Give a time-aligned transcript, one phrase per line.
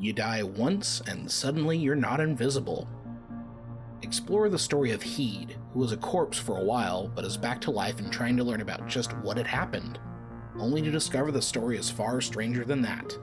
[0.00, 2.88] You die once, and suddenly you're not invisible.
[4.00, 7.60] Explore the story of Heed, who was a corpse for a while but is back
[7.60, 9.98] to life and trying to learn about just what had happened,
[10.58, 13.14] only to discover the story is far stranger than that.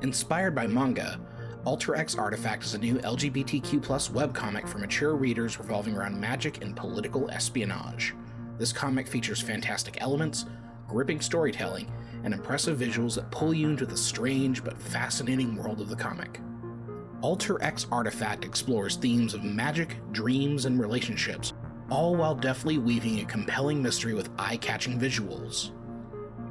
[0.00, 1.20] Inspired by manga,
[1.66, 6.74] Alter X Artifact is a new LGBTQ webcomic for mature readers revolving around magic and
[6.74, 8.14] political espionage.
[8.56, 10.46] This comic features fantastic elements,
[10.88, 11.92] gripping storytelling,
[12.28, 16.40] and impressive visuals that pull you into the strange but fascinating world of the comic.
[17.22, 21.54] Alter X Artifact explores themes of magic, dreams, and relationships,
[21.88, 25.70] all while deftly weaving a compelling mystery with eye catching visuals.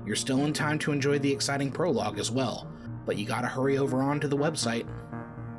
[0.03, 2.67] You're still in time to enjoy the exciting prologue as well,
[3.05, 4.87] but you gotta hurry over on to the website.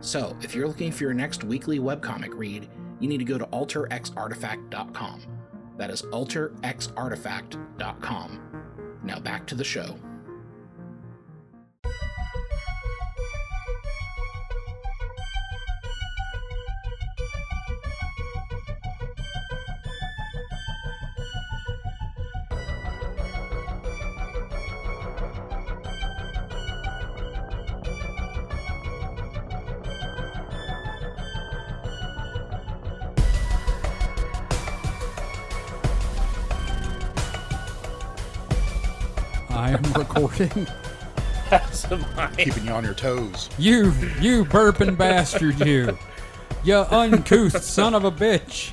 [0.01, 3.47] So, if you're looking for your next weekly webcomic read, you need to go to
[3.47, 5.23] alterxartifact.com.
[5.77, 8.41] That is alterxartifact.com.
[9.05, 9.97] Now back to the show.
[40.27, 40.67] Recording.
[41.51, 42.05] As am
[42.37, 43.49] keeping you on your toes.
[43.59, 45.97] You, you burping bastard, you.
[46.65, 48.73] You uncouth son of a bitch.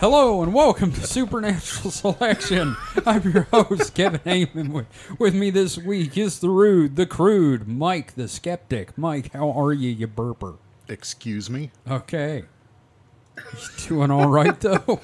[0.00, 2.76] Hello and welcome to Supernatural Selection.
[3.04, 4.70] I'm your host, Kevin Heyman.
[4.70, 4.86] With,
[5.18, 8.96] with me this week is the rude, the crude, Mike the skeptic.
[8.96, 10.58] Mike, how are you, you burper?
[10.88, 11.72] Excuse me.
[11.90, 12.44] Okay.
[13.36, 15.00] You doing all right, though?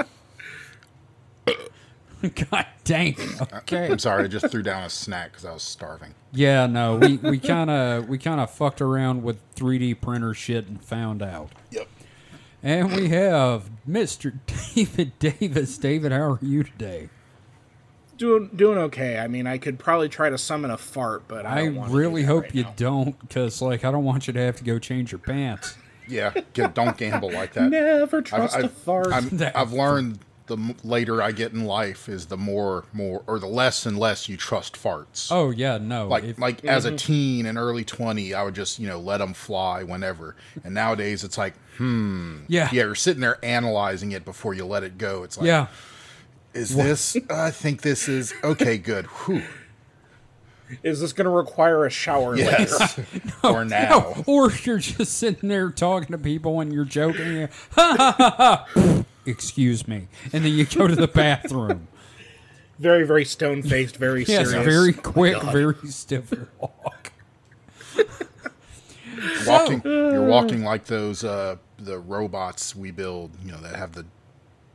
[2.50, 3.17] God dang.
[3.53, 3.91] Okay.
[3.91, 6.14] I'm sorry, I just threw down a snack because I was starving.
[6.33, 10.67] Yeah, no, we we kind of we kind of fucked around with 3D printer shit
[10.67, 11.50] and found out.
[11.70, 11.89] Yep.
[12.62, 14.33] And we have Mr.
[14.75, 15.77] David Davis.
[15.79, 17.11] David, how are you today?
[18.17, 19.18] Doing doing okay.
[19.18, 21.90] I mean, I could probably try to summon a fart, but I, I don't wanna
[21.92, 22.73] do really that hope right you now.
[22.77, 25.77] don't, because like I don't want you to have to go change your pants.
[26.07, 27.70] Yeah, get, don't gamble like that.
[27.70, 29.08] Never trust a fart.
[29.08, 33.38] I'm- That- I've learned the later I get in life is the more, more, or
[33.38, 35.28] the less and less you trust farts.
[35.30, 36.06] Oh yeah, no.
[36.08, 39.18] like, if- like as a teen and early twenty, I would just you know let
[39.18, 40.36] them fly whenever.
[40.62, 44.83] And nowadays it's like, hmm, yeah, yeah, you're sitting there analyzing it before you let
[44.83, 45.22] it go.
[45.22, 45.68] It's like, yeah.
[46.52, 47.16] is this?
[47.30, 48.77] I think this is okay.
[48.78, 49.06] Good.
[49.06, 49.42] Whew.
[50.83, 52.50] Is this going to require a shower later?
[52.64, 52.98] Yes.
[53.44, 54.14] or now.
[54.16, 57.48] No, or you're just sitting there talking to people and you're joking.
[57.72, 59.03] Ha ha ha ha.
[59.27, 61.89] Excuse me, and then you go to the bathroom.
[62.79, 64.64] Very, very stone faced, very Yes, serious.
[64.67, 65.52] very quick, God.
[65.52, 67.12] very stiff walk.
[69.46, 74.05] walking you're walking like those uh the robots we build you know that have the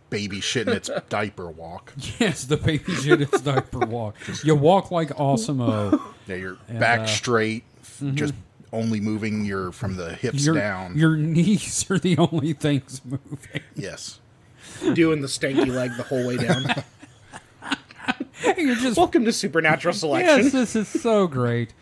[0.10, 4.16] baby shit in its diaper walk Yes, the baby shit in its diaper walk.
[4.44, 6.14] You walk like Awesome-O.
[6.28, 8.34] yeah you're back uh, straight f- just
[8.72, 13.62] only moving your from the hips Your, down your knees are the only things moving.
[13.76, 14.20] yes
[14.94, 16.66] doing the stanky leg the whole way down.
[18.58, 20.44] You're just Welcome to Supernatural Selection.
[20.44, 21.74] Yes, this is so great.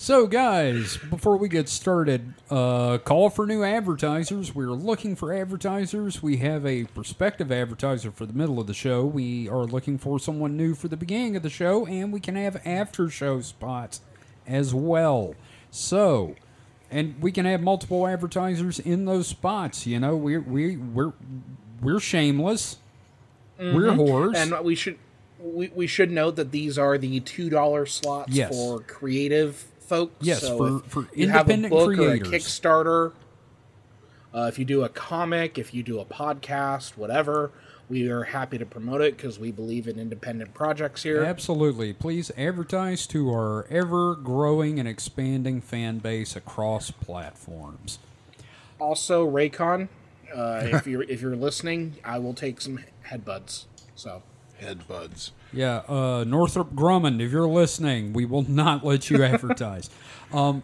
[0.00, 4.54] So, guys, before we get started, uh, call for new advertisers.
[4.54, 6.22] We're looking for advertisers.
[6.22, 9.04] We have a prospective advertiser for the middle of the show.
[9.04, 12.36] We are looking for someone new for the beginning of the show, and we can
[12.36, 14.00] have after show spots
[14.46, 15.34] as well.
[15.72, 16.36] So,
[16.92, 19.84] and we can have multiple advertisers in those spots.
[19.84, 21.12] You know, we're we we're
[21.82, 22.76] we're shameless.
[23.58, 24.36] We're whores.
[24.36, 24.98] And we should
[25.40, 28.50] we, we should note that these are the two dollar slots Yes.
[28.56, 30.14] for creative folks.
[30.20, 32.28] Yes, so for- if for you have a independent creators.
[32.28, 33.12] Kickstarter.
[34.34, 37.50] Uh, if you do a comic, if you do a podcast, whatever,
[37.88, 41.24] we are happy to promote it because we believe in independent projects here.
[41.24, 41.94] Absolutely.
[41.94, 47.98] Please advertise to our ever growing and expanding fan base across platforms.
[48.78, 49.88] Also, Raycon,
[50.34, 53.64] uh, if you're if you're listening, I will take some headbuds.
[53.94, 54.22] So
[54.60, 55.30] headbuds.
[55.52, 59.88] Yeah, uh, Northrop Grumman, if you're listening, we will not let you advertise.
[60.32, 60.62] um,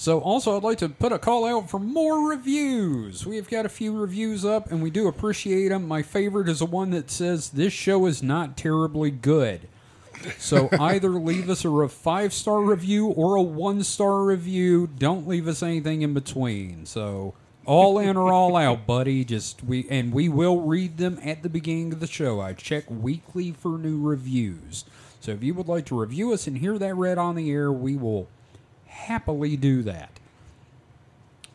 [0.00, 3.26] so, also, I'd like to put a call out for more reviews.
[3.26, 5.86] We've got a few reviews up, and we do appreciate them.
[5.86, 9.68] My favorite is the one that says, This show is not terribly good.
[10.38, 14.86] So, either leave us a five star review or a one star review.
[14.86, 16.86] Don't leave us anything in between.
[16.86, 17.34] So,
[17.66, 19.24] all in or all out, buddy.
[19.24, 22.40] Just we and we will read them at the beginning of the show.
[22.40, 24.84] I check weekly for new reviews.
[25.20, 27.70] So if you would like to review us and hear that read on the air,
[27.70, 28.28] we will
[28.86, 30.18] happily do that.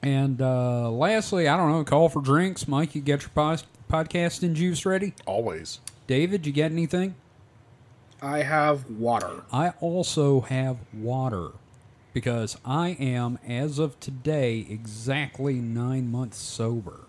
[0.04, 2.68] And uh, lastly, I don't know, call for drinks.
[2.68, 5.14] Mike, you get your pos- podcasting juice ready?
[5.26, 5.80] Always.
[6.06, 7.16] David, you get anything?
[8.22, 9.44] I have water.
[9.52, 11.50] I also have water
[12.16, 17.02] because I am, as of today, exactly nine months sober.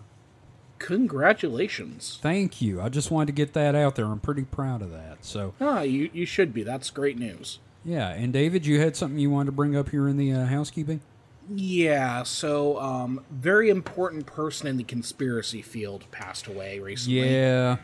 [0.79, 2.19] Congratulations.
[2.21, 2.81] Thank you.
[2.81, 4.05] I just wanted to get that out there.
[4.05, 5.23] I'm pretty proud of that.
[5.23, 6.63] So, Ah, you, you should be.
[6.63, 7.59] That's great news.
[7.85, 8.09] yeah.
[8.09, 10.99] And David, you had something you wanted to bring up here in the uh, housekeeping?
[11.49, 17.33] Yeah, so um very important person in the conspiracy field passed away recently.
[17.33, 17.77] Yeah.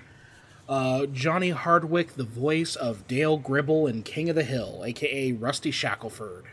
[0.67, 5.71] Uh Johnny Hardwick, the voice of Dale Gribble in King of the Hill, aka Rusty
[5.71, 6.43] Shackleford.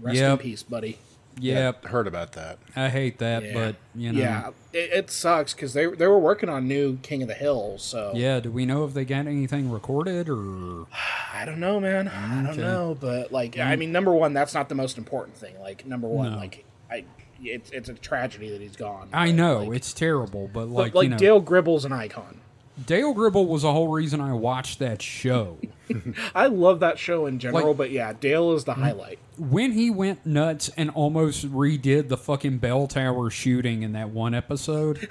[0.00, 0.98] Rest in peace, buddy.
[1.40, 1.86] Yep.
[1.86, 2.58] Heard about that.
[2.74, 3.54] I hate that, Yeah.
[3.54, 4.18] but, you know.
[4.18, 7.78] Yeah, it, it sucks because they they were working on new King of the Hill.
[7.78, 10.86] So Yeah, do we know if they got anything recorded or
[11.32, 12.08] I don't know, man.
[12.08, 13.78] I don't know, but like, I mm.
[13.78, 15.58] mean, number one, that's not the most important thing.
[15.60, 16.38] Like, number one, No.
[16.38, 17.04] like, I,
[17.42, 19.08] it's it's a tragedy that he's gone.
[19.12, 22.40] I know like, it's terrible, but but, like, like you know, Dale Gribble's an icon.
[22.86, 25.58] Dale Gribble was the whole reason I watched that show.
[26.34, 29.18] I love that show in general, Like- but yeah, Dale is the highlight.
[29.38, 34.34] when he went nuts and almost redid the fucking bell tower shooting in that one
[34.34, 35.08] episode.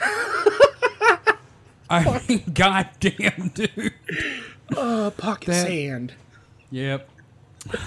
[1.90, 3.94] I mean, goddamn, dude.
[4.76, 6.14] Uh, pocket That- sand.
[6.72, 7.10] Yep.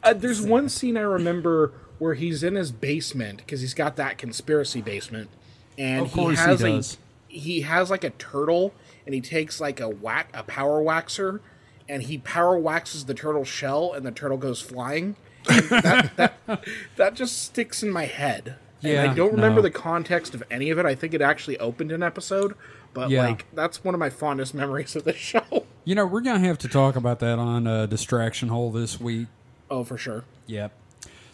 [0.00, 4.16] Uh, there's one scene I remember where he's in his basement because he's got that
[4.16, 5.28] conspiracy basement,
[5.76, 6.94] and he he has does.
[6.94, 6.96] a
[7.28, 8.72] he has like a turtle,
[9.06, 11.40] and he takes like a whack a power waxer,
[11.88, 15.16] and he power waxes the turtle shell, and the turtle goes flying.
[15.46, 16.10] That,
[16.46, 16.64] that
[16.96, 18.56] that just sticks in my head.
[18.82, 19.62] And Yeah, I don't remember no.
[19.62, 20.86] the context of any of it.
[20.86, 22.54] I think it actually opened an episode,
[22.94, 23.26] but Yeah.
[23.26, 25.64] like that's one of my fondest memories of the show.
[25.84, 29.00] You know, we're going to have to talk about that on uh, Distraction Hole this
[29.00, 29.28] week.
[29.70, 30.24] Oh, for sure.
[30.46, 30.72] Yep.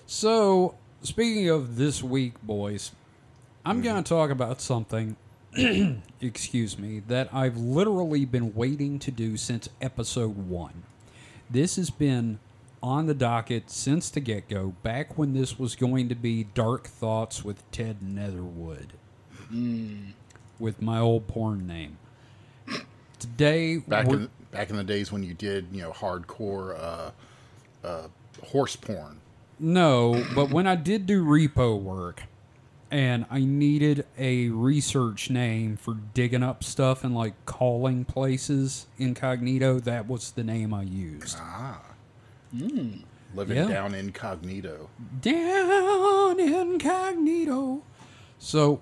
[0.06, 2.93] So, speaking of this week, boys,
[3.64, 5.17] I'm going to talk about something,
[6.21, 10.83] excuse me, that I've literally been waiting to do since episode one.
[11.49, 12.39] This has been
[12.83, 16.87] on the docket since the get go, back when this was going to be Dark
[16.87, 18.93] Thoughts with Ted Netherwood,
[20.59, 21.99] with my old porn name.
[23.19, 27.11] Today, Back in back in the days when you did, you know, hardcore uh,
[27.87, 28.09] uh,
[28.45, 29.21] horse porn.
[29.59, 32.25] No, but when I did do repo work
[32.94, 39.81] and I needed a research name for digging up stuff and like calling places incognito,
[39.81, 41.37] that was the name I used.
[41.41, 41.81] Ah,
[42.52, 43.67] Living Yeah.
[43.67, 44.88] down incognito.
[45.20, 47.82] Down incognito.
[48.38, 48.81] So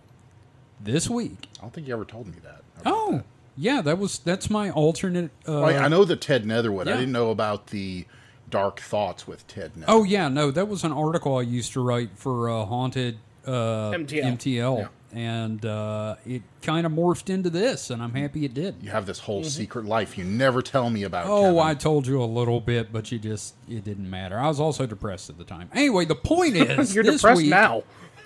[0.79, 1.49] this week.
[1.59, 2.63] I don't think you ever told me that.
[2.85, 3.25] Oh, that.
[3.57, 6.87] yeah, that was that's my alternate uh, Well, I know the Ted Netherwood.
[6.87, 6.95] yeah.
[6.95, 8.05] I didn't know about the
[8.51, 10.01] Dark Thoughts with Ted Netherwood.
[10.01, 13.17] Oh yeah, no, that was an article I used to write for uh, Haunted
[13.47, 14.37] uh, MTL.
[14.39, 14.89] MTL, Yeah.
[15.19, 18.77] and uh, it kind of morphed into this, and I'm happy it did.
[18.81, 21.27] You have this whole secret life you never tell me about.
[21.27, 21.59] Oh, Kevin.
[21.59, 24.39] I told you a little bit, but you just it didn't matter.
[24.39, 25.69] I was also depressed at the time.
[25.75, 27.83] Anyway, the point is, You're this depressed week- now.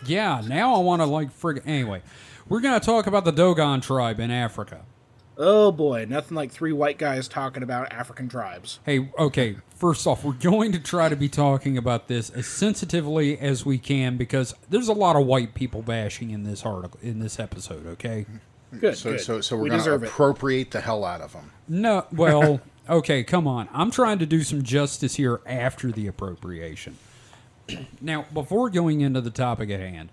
[0.06, 1.62] Yeah, now I want to like frig.
[1.66, 2.02] Anyway,
[2.48, 4.84] we're gonna talk about the Dogon tribe in Africa.
[5.38, 8.80] Oh boy, nothing like three white guys talking about African tribes.
[8.86, 9.56] Hey, okay.
[9.74, 13.76] First off, we're going to try to be talking about this as sensitively as we
[13.76, 17.86] can because there's a lot of white people bashing in this article in this episode.
[17.86, 18.24] Okay.
[18.80, 19.20] Good, So, good.
[19.20, 20.06] so, so we we're going to deserve it.
[20.08, 21.52] appropriate the hell out of them.
[21.68, 23.68] No, well, okay, come on.
[23.74, 26.96] I'm trying to do some justice here after the appropriation.
[28.00, 30.08] Now, before going into the topic at hand,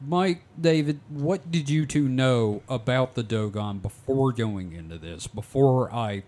[0.00, 5.26] Mike, David, what did you two know about the Dogon before going into this?
[5.26, 6.22] Before I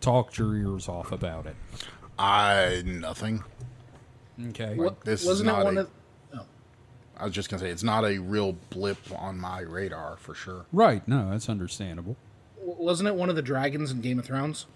[0.00, 1.56] talked your ears off about it?
[2.18, 3.42] I nothing.
[4.50, 4.74] Okay.
[4.76, 5.90] What, This wasn't it not one a- of?
[6.34, 6.46] Oh,
[7.16, 10.34] I was just going to say it's not a real blip on my radar for
[10.34, 10.66] sure.
[10.72, 11.06] Right.
[11.08, 12.16] No, that's understandable.
[12.58, 14.66] w- wasn't it one of the dragons in Game of Thrones?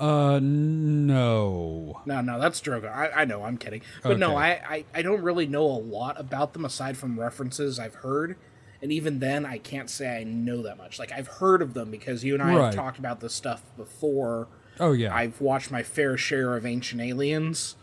[0.00, 2.00] Uh, no.
[2.06, 2.94] No, no, that's Drogo.
[2.94, 3.82] I, I know, I'm kidding.
[4.02, 7.78] But no, I, I, I don't really know a lot about them aside from references
[7.78, 8.36] I've heard.
[8.80, 11.00] And even then, I can't say I know that much.
[11.00, 12.64] Like, I've heard of them because you and I Right.
[12.66, 14.46] have talked about this stuff before.
[14.78, 15.12] Oh yeah.
[15.14, 17.74] I've watched my fair share of Ancient Aliens,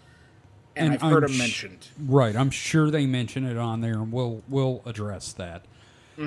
[0.77, 1.87] and, And I've heard I'm them sh- mentioned.
[1.99, 5.65] Right, I'm sure they mention it on there, and we'll we'll address that.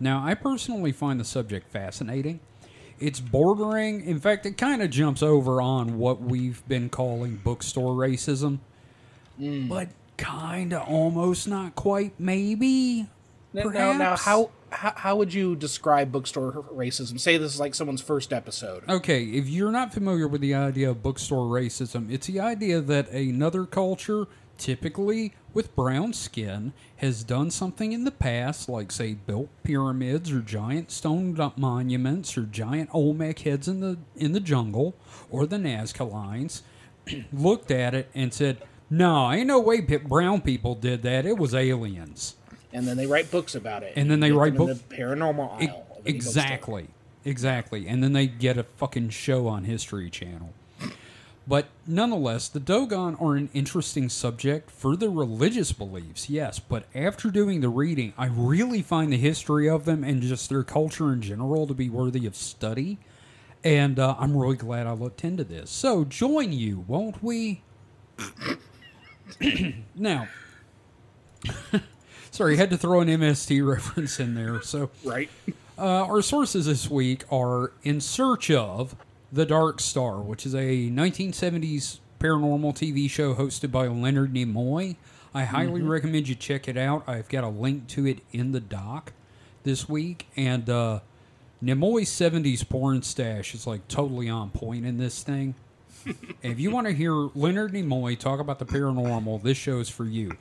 [0.00, 2.40] now, I personally find the subject fascinating.
[3.00, 7.94] It's bordering, in fact, it kind of jumps over on what we've been calling bookstore
[7.94, 8.58] racism,
[9.40, 9.68] Mm.
[9.68, 13.08] but kind of almost not quite, maybe.
[13.52, 17.18] Now, now, now how, how how would you describe bookstore racism?
[17.20, 18.82] Say this is like someone's first episode.
[18.88, 23.10] Okay, if you're not familiar with the idea of bookstore racism, it's the idea that
[23.10, 24.26] another culture
[24.58, 30.40] typically with brown skin, has done something in the past, like say built pyramids or
[30.40, 34.94] giant stone monuments or giant Olmec heads in the in the jungle
[35.30, 36.62] or the Nazca lines,
[37.32, 38.58] looked at it and said,
[38.90, 41.24] "No, ain't no way brown people did that.
[41.24, 42.36] It was aliens."
[42.72, 43.92] And then they write books about it.
[43.94, 44.72] And then they write books.
[44.72, 45.86] in the paranormal aisle.
[45.96, 46.88] Of exactly,
[47.24, 47.86] exactly.
[47.86, 50.52] And then they get a fucking show on History Channel.
[51.46, 56.58] But nonetheless, the Dogon are an interesting subject for their religious beliefs, yes.
[56.58, 60.62] But after doing the reading, I really find the history of them and just their
[60.64, 62.98] culture in general to be worthy of study.
[63.62, 65.70] And uh, I'm really glad I looked into this.
[65.70, 67.62] So join you, won't we?
[69.94, 70.28] now,
[72.30, 74.62] sorry, had to throw an MST reference in there.
[74.62, 75.28] So Right?
[75.78, 78.96] uh, our sources this week are In Search of
[79.34, 84.94] The Dark Star, which is a 1970s paranormal TV show hosted by Leonard Nimoy.
[85.34, 87.02] I highly recommend you check it out.
[87.08, 89.12] I've got a link to it in the doc
[89.64, 90.28] this week.
[90.36, 91.00] And uh,
[91.60, 95.56] Nimoy's 70s porn stash is like totally on point in this thing.
[96.44, 100.04] If you want to hear Leonard Nimoy talk about the paranormal, this show is for
[100.04, 100.36] you.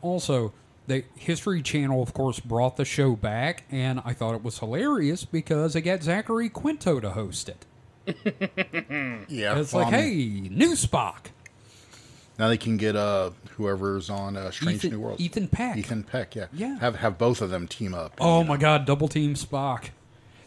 [0.00, 0.54] Also,
[0.86, 5.26] the History Channel, of course, brought the show back, and I thought it was hilarious
[5.26, 7.66] because they got Zachary Quinto to host it.
[9.28, 11.26] Yeah, It's well, like, hey, new Spock,
[12.38, 15.20] now they can get uh whoever's on uh, Strange Ethan, New World.
[15.20, 15.76] Ethan Peck.
[15.76, 16.78] Ethan Peck, yeah, Yeah.
[16.78, 18.12] Have have both of them team up.
[18.12, 19.90] and, Oh you know, my God, double team Spock.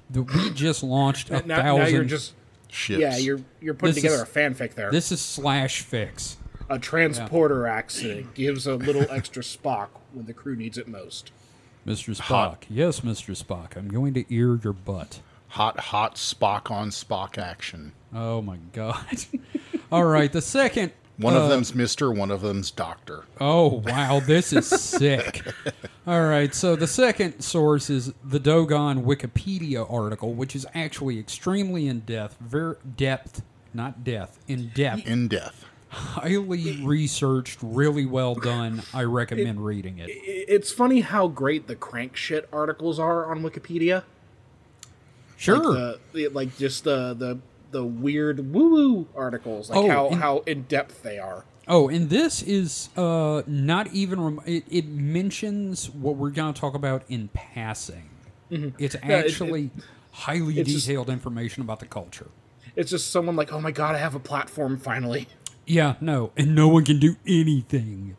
[0.10, 1.84] The, we just launched a now, thousand.
[1.84, 2.34] now you're just
[2.70, 3.00] ships.
[3.00, 4.92] yeah, you're you're putting This together is- a fanfic there.
[4.92, 6.38] this is slash fix.
[6.70, 11.32] a transporter accident gives a little extra Spock when the crew needs it most.
[11.86, 12.16] Mr.
[12.16, 12.22] Spock.
[12.22, 12.66] Hot.
[12.70, 13.36] Yes, Mr.
[13.36, 13.76] Spock.
[13.76, 15.20] I'm going to ear your butt.
[15.52, 17.94] Hot hot Spock on Spock action.
[18.14, 19.26] Oh my God.
[19.92, 20.94] All right, the second.
[21.18, 23.26] One uh, of them's Mister, one of them's Doctor.
[23.40, 25.46] Oh wow, this is sick.
[26.08, 31.88] All right, so the second source is the Dogon Wikipedia article, which is actually extremely
[31.88, 33.44] in depth, very depth,
[33.74, 38.82] not death, in depth, in depth highly researched, really well done.
[38.94, 40.08] I recommend reading it.
[40.10, 44.04] It's funny how great the crank shit articles are on Wikipedia.
[45.42, 45.74] Sure.
[45.74, 47.40] Like, the, like just the the
[47.72, 51.46] the weird woo woo articles, like Oh, how how in depth they are.
[51.68, 54.20] Oh, and this is uh, not even.
[54.22, 58.10] Rem- it, it mentions what we're going to talk about in passing.
[58.50, 59.10] It's Mm-hmm.
[59.10, 59.70] it- actually
[60.12, 62.28] highly it's just- detailed information about the culture.
[62.76, 65.28] It's just someone like, oh my god, I have a platform finally.
[65.66, 68.16] Yeah, no, and no one can do anything.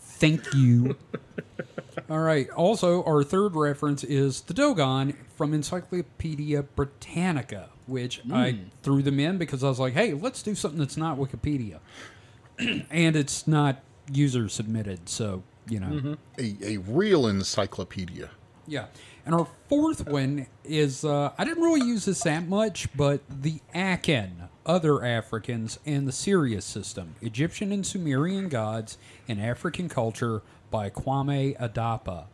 [0.00, 0.96] Thank you.
[2.10, 2.48] All right.
[2.50, 9.38] Also, our third reference is the Dogon from Encyclopedia Britannica, which I threw them in
[9.38, 11.80] because I was like, hey, let's do something that's not Wikipedia.
[12.58, 16.16] and it's not user submitted, so, you know.
[16.38, 18.30] A, a real encyclopedia.
[18.66, 18.86] Yeah.
[19.24, 23.60] And our fourth one is uh, I didn't really use this that much, but the
[23.74, 28.96] Akan, other Africans, and the Sirius system, Egyptian and Sumerian gods
[29.28, 32.26] and African culture by Kwame Adapa,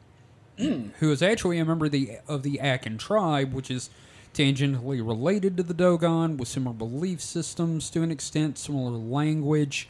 [0.57, 3.91] who is actually a member of the of the Akan tribe, which is
[4.33, 9.89] tangentially related to the Dogon with similar belief systems to an extent, similar language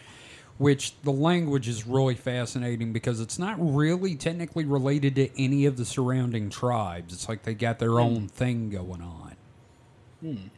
[0.59, 5.77] which the language is really fascinating because it's not really technically related to any of
[5.77, 7.13] the surrounding tribes.
[7.13, 9.37] It's like they got their own thing going on.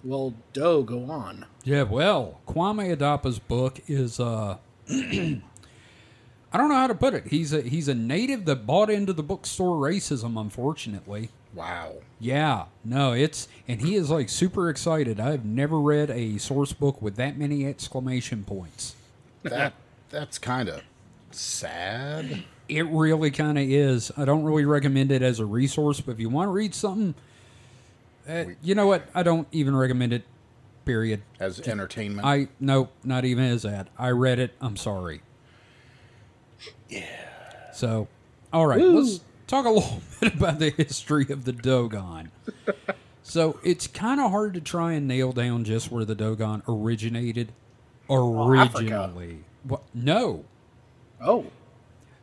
[0.04, 1.46] Well, Doe, go on.
[1.64, 4.58] Yeah, well, Kwame Adapa's book is uh
[6.56, 7.26] I don't know how to put it.
[7.26, 11.28] He's a he's a native that bought into the bookstore racism unfortunately.
[11.52, 11.96] Wow.
[12.18, 15.20] Yeah, no, it's and he is like super excited.
[15.20, 18.96] I've never read a source book with that many exclamation points.
[19.42, 19.74] That
[20.08, 20.80] that's kind of
[21.30, 22.44] sad.
[22.70, 24.10] It really kind of is.
[24.16, 27.14] I don't really recommend it as a resource, but if you want to read something,
[28.26, 29.06] uh, you know what?
[29.14, 30.22] I don't even recommend it.
[30.86, 31.20] Period.
[31.38, 32.26] As entertainment.
[32.26, 33.88] I nope, not even as that.
[33.98, 34.54] I read it.
[34.58, 35.20] I'm sorry.
[36.88, 37.04] Yeah.
[37.72, 38.08] So,
[38.52, 42.30] all right, let's talk a little bit about the history of the Dogon.
[43.22, 47.52] so it's kind of hard to try and nail down just where the Dogon originated.
[48.08, 48.78] Africa.
[48.78, 49.82] Originally, what?
[49.92, 50.44] No,
[51.20, 51.46] Oh,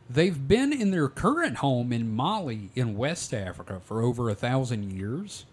[0.08, 4.92] They've been in their current home in Mali in West Africa for over a thousand
[4.92, 5.46] years,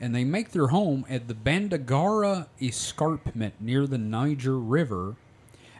[0.00, 5.16] and they make their home at the Bandiagara Escarpment near the Niger River.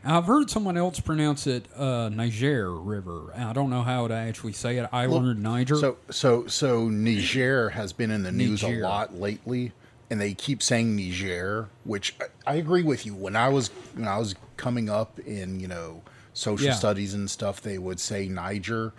[0.05, 3.33] I've heard someone else pronounce it uh, Niger River.
[3.37, 4.89] I don't know how to actually say it.
[4.93, 5.77] I learned Niger.
[5.77, 8.81] So so so Niger has been in the news Niger.
[8.81, 9.73] a lot lately,
[10.11, 13.15] and they keep saying Niger, which I, I agree with you.
[13.15, 16.03] When I was when I was coming up in you know
[16.35, 16.75] social Yeah.
[16.75, 18.93] studies and stuff, they would say Niger,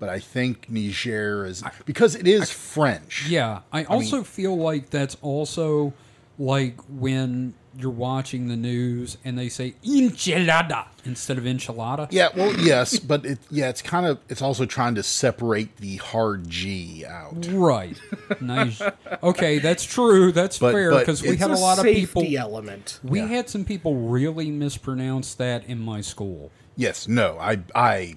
[0.00, 3.26] but I think Niger is because it is French.
[3.28, 5.92] Yeah, I also feel like that's also
[6.38, 12.08] like when you're watching the news and they say enchilada instead of enchilada.
[12.10, 15.96] Yeah, well, yes, but it yeah, it's kind of it's also trying to separate the
[15.96, 17.46] hard G out.
[17.50, 17.96] Right.
[18.40, 18.82] Nice.
[19.22, 20.32] Okay, that's true.
[20.32, 22.24] That's But- fair because we It's had a a lot of people.
[22.36, 23.00] element.
[23.02, 23.26] We Yeah.
[23.28, 26.50] had some people really mispronounce that in my school.
[26.76, 28.16] Yes, no, I I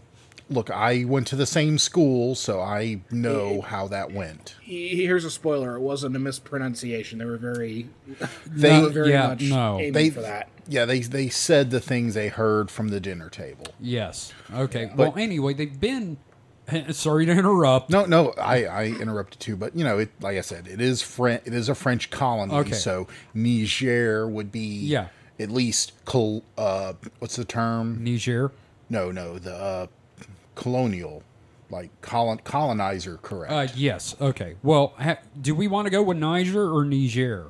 [0.51, 4.55] look, I went to the same school, so I know how that went.
[4.61, 7.19] He- Here's a spoiler: it wasn't a mispronunciation.
[7.19, 7.87] They were very,
[8.45, 9.79] They they were very yeah, much no.
[9.79, 10.49] aiming they for that.
[10.67, 13.65] yeah they they said the things they heard from the dinner table.
[13.79, 14.33] Yes.
[14.53, 14.91] Okay.
[14.95, 16.17] well, But- anyway, they've been.
[16.91, 17.89] Sorry to interrupt.
[17.89, 21.01] No, no, I, I interrupted too, but you know, it like I said, it is
[21.01, 21.41] French.
[21.45, 22.73] It is a French colony, Okay.
[22.73, 25.07] so Niger would be Yeah.
[25.39, 28.03] at least col- uh, what's the term?
[28.03, 28.51] Niger.
[28.89, 29.87] No, no, the uh,
[30.55, 31.23] colonial,
[31.69, 33.51] like colon colonizer, correct?
[33.51, 34.15] Uh, yes.
[34.19, 34.55] Okay.
[34.63, 37.47] Well, ha- do we want to go with Niger or Niger?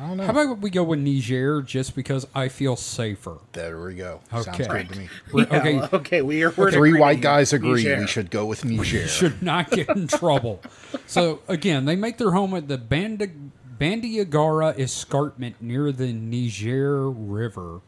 [0.00, 0.24] I don't know.
[0.26, 3.38] How about we go with Niger just because I feel safer?
[3.52, 4.20] there we go.
[4.32, 4.42] Okay.
[4.42, 5.08] Sounds good to me.
[5.34, 5.80] Yeah, okay.
[5.96, 6.52] okay, we are.
[6.56, 8.00] We're Three white guys agree Niger.
[8.02, 9.08] we should go with Niger.
[9.08, 10.62] should not get in trouble.
[11.06, 13.32] So again, they make their home at the Bandi-
[13.80, 17.80] Bandiagara escarpment near the Niger River,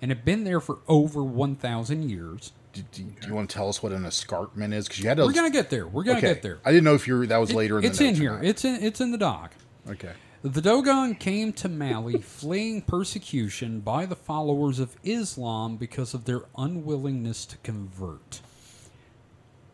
[0.00, 2.52] and have been there for over one thousand years.
[2.72, 4.88] Do, do- do you want to tell us what an escarpment is?
[4.88, 5.26] Because you had to.
[5.26, 5.86] We're gonna get there.
[5.86, 6.28] We're gonna okay.
[6.28, 6.58] get there.
[6.64, 8.40] I didn't know if you that was later in the it's in here.
[8.42, 8.82] It's in.
[8.82, 9.52] It's in the doc.
[9.88, 10.12] okay.
[10.42, 16.42] The Dogon came to Mali fleeing persecution by the followers of Islam because of their
[16.58, 18.40] unwillingness to convert.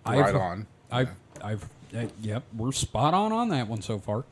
[0.07, 0.67] Right on.
[0.91, 1.11] I've,
[1.43, 1.65] I've,
[1.95, 4.25] uh, yep, we're spot on on that one so far.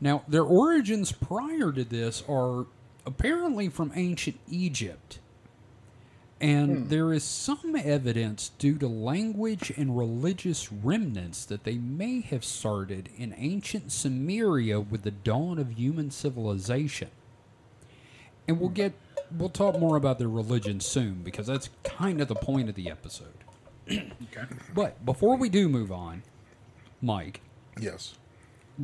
[0.00, 2.66] Now, their origins prior to this are
[3.06, 5.18] apparently from ancient Egypt.
[6.40, 6.88] And hmm.
[6.88, 13.08] there is some evidence due to language and religious remnants that they may have started
[13.16, 17.10] in ancient Sumeria with the dawn of human civilization.
[18.46, 18.74] And we'll hmm.
[18.74, 18.92] get
[19.36, 22.90] we'll talk more about their religion soon because that's kind of the point of the
[22.90, 23.34] episode.
[23.90, 24.44] Okay.
[24.74, 26.22] But before we do move on,
[27.00, 27.40] Mike,
[27.80, 28.16] Yes.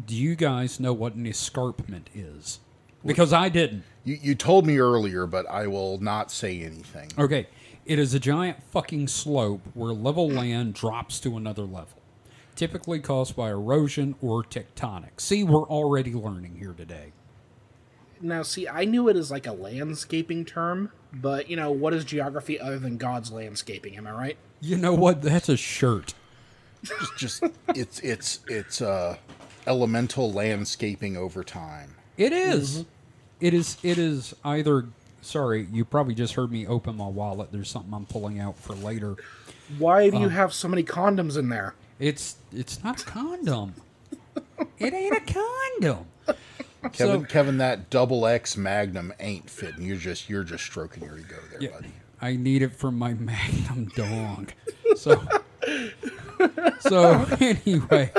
[0.06, 2.60] do you guys know what an escarpment is?
[3.04, 3.84] Because I didn't.
[4.04, 7.10] You, you told me earlier, but I will not say anything.
[7.18, 7.46] Okay,
[7.84, 12.00] it is a giant fucking slope where level land drops to another level,
[12.56, 15.20] typically caused by erosion or tectonic.
[15.20, 17.12] See, we're already learning here today.
[18.20, 22.04] Now, see, I knew it as like a landscaping term, but you know, what is
[22.04, 23.96] geography other than God's landscaping?
[23.96, 24.36] Am I right?
[24.60, 25.20] You know what?
[25.20, 26.14] That's a shirt.
[26.82, 29.16] Just, just it's it's it's uh,
[29.66, 31.96] elemental landscaping over time.
[32.16, 32.86] It is.
[33.44, 33.76] It is.
[33.82, 34.86] It is either.
[35.20, 37.52] Sorry, you probably just heard me open my wallet.
[37.52, 39.16] There's something I'm pulling out for later.
[39.76, 41.74] Why do you um, have so many condoms in there?
[41.98, 43.74] It's it's not a condom.
[44.78, 46.06] it ain't a condom.
[46.92, 49.82] Kevin, So- Kevin, that double X Magnum ain't fitting.
[49.84, 51.92] You're just you're just stroking your ego there, Yeah, buddy.
[52.22, 54.48] I need it for my Magnum dong.
[54.96, 55.22] So,
[56.80, 58.10] so anyway,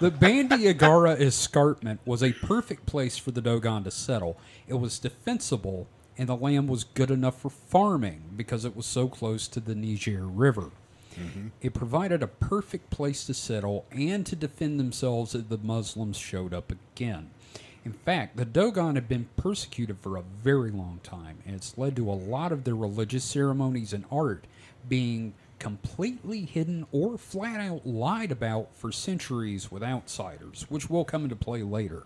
[0.00, 4.38] the Bandiagara escarpment was a perfect place for the Dogon to settle.
[4.66, 9.08] It was defensible, and the land was good enough for farming because it was so
[9.08, 10.70] close to the Niger River.
[11.14, 11.48] Mm-hmm.
[11.60, 16.54] It provided a perfect place to settle and to defend themselves if the Muslims showed
[16.54, 17.30] up again.
[17.84, 21.96] In fact, the Dogon had been persecuted for a very long time, and it's led
[21.96, 24.44] to a lot of their religious ceremonies and art
[24.88, 31.24] being completely hidden or flat out lied about for centuries with outsiders, which will come
[31.24, 32.04] into play later.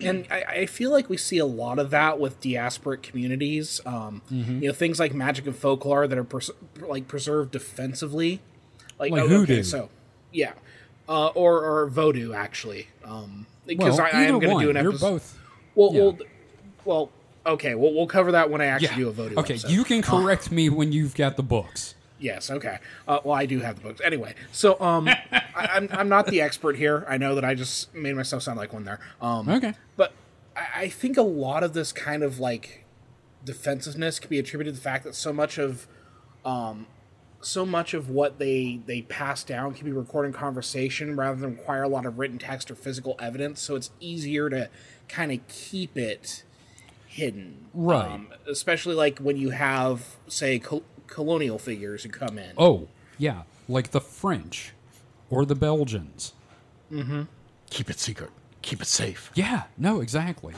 [0.00, 3.80] And I, I feel like we see a lot of that with diasporic communities.
[3.86, 4.62] Um, Mm-hmm.
[4.62, 8.40] You know, things like magic and folklore that are pers- like preserved defensively.
[8.98, 9.52] Like, Like oh, hoodoo.
[9.54, 9.90] Okay, so
[10.32, 10.52] yeah,
[11.08, 12.88] uh, or or voodoo actually.
[13.04, 15.08] Um, because Well, I, I am going to do an You're episode.
[15.10, 15.38] both.
[15.74, 16.00] Well, yeah.
[16.00, 16.18] well,
[16.84, 17.10] well,
[17.46, 17.74] okay.
[17.76, 18.96] Well, we'll cover that when I actually Yeah.
[18.96, 19.36] do a voodoo.
[19.36, 19.70] Okay, episode.
[19.70, 21.94] you can correct me when you've got the books.
[22.22, 22.50] Yes.
[22.50, 22.78] Okay.
[23.06, 24.00] Uh, well, I do have the books.
[24.02, 27.04] Anyway, so um, I, I'm I'm not the expert here.
[27.08, 29.00] I know that I just made myself sound like one there.
[29.20, 29.74] Um, Okay.
[29.96, 30.12] but
[30.56, 32.84] I, I think a lot of this kind of like
[33.44, 35.86] defensiveness can be attributed to the fact that so much of
[36.44, 36.86] um,
[37.40, 41.56] so much of what they they pass down can be recorded in conversation rather than
[41.56, 43.60] require a lot of written text or physical evidence.
[43.60, 44.68] So it's easier to
[45.08, 46.44] kind of keep it
[47.06, 48.10] hidden, Right.
[48.10, 50.58] Um, especially like when you have say
[51.12, 52.52] colonial figures who come in.
[52.56, 54.72] Oh, yeah, like the French
[55.28, 56.32] or the Belgians.
[56.90, 57.22] Mm-hmm.
[57.68, 58.30] Keep it secret.
[58.62, 59.30] Keep it safe.
[59.34, 60.54] Yeah, no, exactly.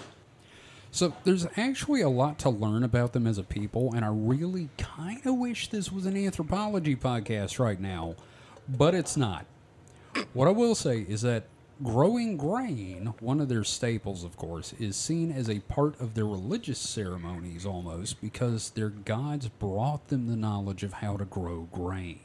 [0.93, 4.69] So there's actually a lot to learn about them as a people, and I really
[4.79, 8.15] kind of wish this was an anthropology podcast right now,
[8.69, 9.47] but it's not.
[10.35, 11.47] What I will say is that
[11.83, 16.27] growing grain, one of their staples, of course, is seen as a part of their
[16.27, 22.21] religious ceremonies almost because their gods brought them the knowledge of how to grow grain.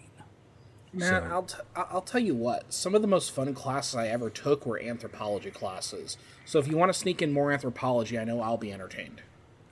[0.93, 2.73] Man, So- I'll, t- I'll tell you what.
[2.73, 6.17] Some of the most fun classes I ever took were anthropology classes.
[6.45, 9.21] So if you want to sneak in more anthropology, I know I'll be entertained.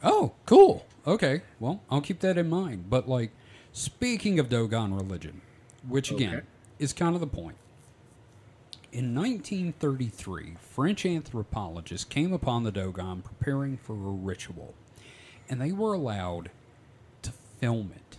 [0.03, 0.85] Oh, cool.
[1.07, 1.41] Okay.
[1.59, 2.89] Well, I'll keep that in mind.
[2.89, 3.31] But, like,
[3.71, 5.41] speaking of Dogon religion,
[5.87, 6.45] which again Okay.
[6.77, 7.55] is kind of the point.
[8.97, 14.73] In 1933, French anthropologists came upon the Dogon preparing for a ritual,
[15.47, 16.49] and they were allowed
[17.21, 18.17] to film it.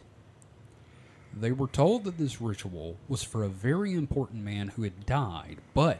[1.36, 5.56] They were told that this ritual was for a very important man who had died,
[5.74, 5.98] but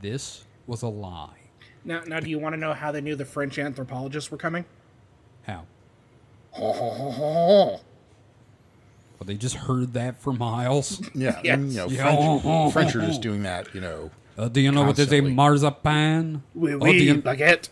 [0.00, 1.50] this was a lie.
[1.84, 4.64] Now, now, do you want to know how they knew the French anthropologists were coming?
[5.42, 5.64] How?
[9.14, 11.00] Oh, Well, they just heard that for miles.
[11.14, 11.54] Yeah, Yes.
[11.58, 12.38] and, you know, Yeah.
[12.40, 13.74] French, French are just doing that.
[13.74, 15.32] You know, Uh, do you know what is a Constantly.
[15.34, 16.42] marzipan?
[16.54, 17.68] oui, Oh, do, you, baguette,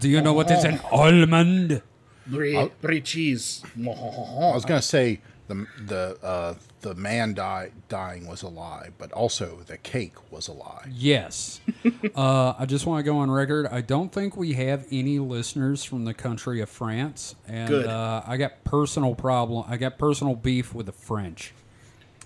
[0.00, 1.82] do you know what is an almond?
[2.26, 3.62] brie, brie cheese.
[3.78, 9.12] I was gonna say the the uh, the man die, dying was a lie, but
[9.12, 10.86] also the cake was a lie.
[10.90, 11.60] Yes.
[12.14, 13.66] uh, I just want to go on record.
[13.66, 17.86] I don't think we have any listeners from the country of France, and Good.
[17.86, 19.64] Uh, I got personal problem.
[19.68, 21.52] I got personal beef with the French.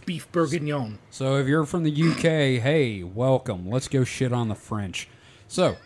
[0.07, 0.99] Beef bourguignon.
[1.11, 2.23] So if you're from the UK,
[2.63, 3.69] hey, welcome.
[3.69, 5.09] Let's go shit on the French.
[5.47, 5.77] So,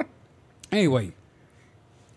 [0.72, 1.12] anyway,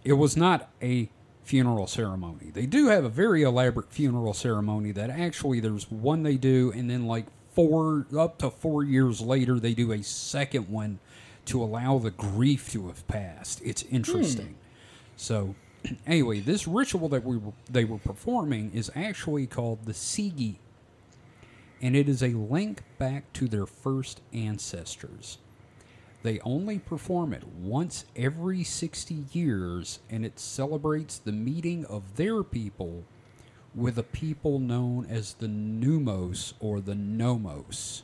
[0.04, 1.10] it was not a
[1.48, 2.52] funeral ceremony.
[2.54, 6.90] They do have a very elaborate funeral ceremony that actually there's one they do, and
[6.90, 11.00] then like four up to four years later they do a second one
[11.46, 13.62] to allow the grief to have passed.
[13.64, 13.96] It's hmm.
[13.96, 14.56] interesting.
[15.16, 15.56] So,
[16.06, 20.56] anyway, this ritual that we were, they were performing is actually called the Sigi
[21.82, 25.38] and it is a link back to their first ancestors.
[26.28, 32.44] They only perform it once every 60 years, and it celebrates the meeting of their
[32.44, 33.06] people
[33.74, 38.04] with a people known as the Numos or the Nomos.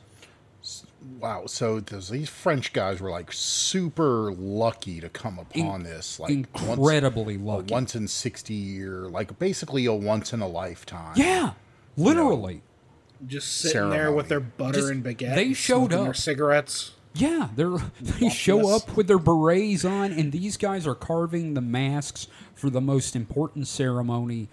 [1.20, 6.30] Wow, so those, these French guys were like super lucky to come upon this, like
[6.54, 7.74] once- Incredibly a lucky.
[7.74, 11.12] once in sixty year, like basically a once in a lifetime.
[11.16, 11.52] yeah,
[11.94, 12.62] literally.
[13.26, 15.34] Just sitting there with their butter Just- and baguette.
[15.34, 16.04] they showed smoking up.
[16.04, 16.92] Their cigarettes.
[17.14, 21.60] Yeah, they're they show up with their berets on, and these guys are carving the
[21.60, 24.48] masks for the most important ceremony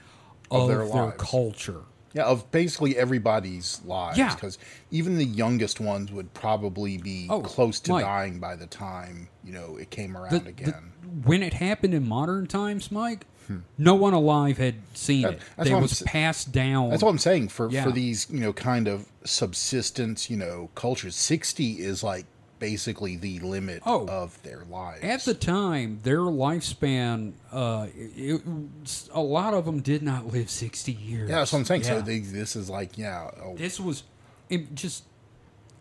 [0.52, 1.82] of, Of their, their culture.
[2.14, 4.18] Yeah, of basically everybody's lives.
[4.18, 4.36] Yeah.
[4.36, 4.58] Because
[4.92, 8.04] even the youngest ones would probably be Oh, close to Mike.
[8.04, 10.92] dying by the time, you know, it came around The- the- again.
[11.24, 13.60] when it happened in modern times, Mike, hmm.
[13.78, 15.40] no one alive had seen That- it.
[15.56, 16.90] that's It what I'm was passed down.
[16.90, 17.48] That's what I'm saying.
[17.48, 17.86] For Yeah.
[17.86, 22.26] for these, you know, kind of subsistence, you know, cultures, sixty is like
[22.62, 24.08] basically the limit Oh.
[24.08, 25.04] of their lives.
[25.04, 30.50] At the time, their lifespan, uh, it, it- a lot of them did not live
[30.50, 31.30] 60 years.
[31.30, 31.84] yeah, that's what I'm saying.
[31.84, 34.04] So they, this is like, yeah, oh, this was
[34.50, 35.04] it just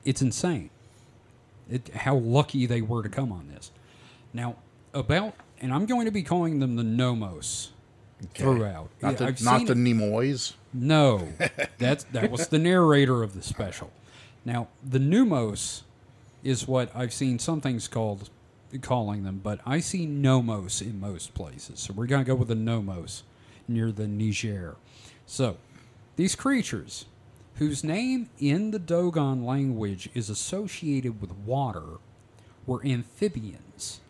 [0.05, 0.71] it's insane
[1.69, 3.71] it, how lucky they were to come on this
[4.33, 4.55] now
[4.95, 7.73] about and i'm going to be calling them the nomos
[8.35, 11.29] throughout not the, not the no
[11.79, 13.91] that's that was the narrator of the special
[14.45, 15.83] now the numos
[16.43, 18.31] is what i've seen some things called
[18.79, 21.81] calling them but i see nomos in most places.
[21.81, 23.23] So we're going to go with the nomos
[23.67, 24.77] near the niger.
[25.27, 25.57] So
[26.17, 27.07] these creatures
[27.57, 31.99] whose name in the dogon language is associated with water
[32.67, 34.01] were amphibians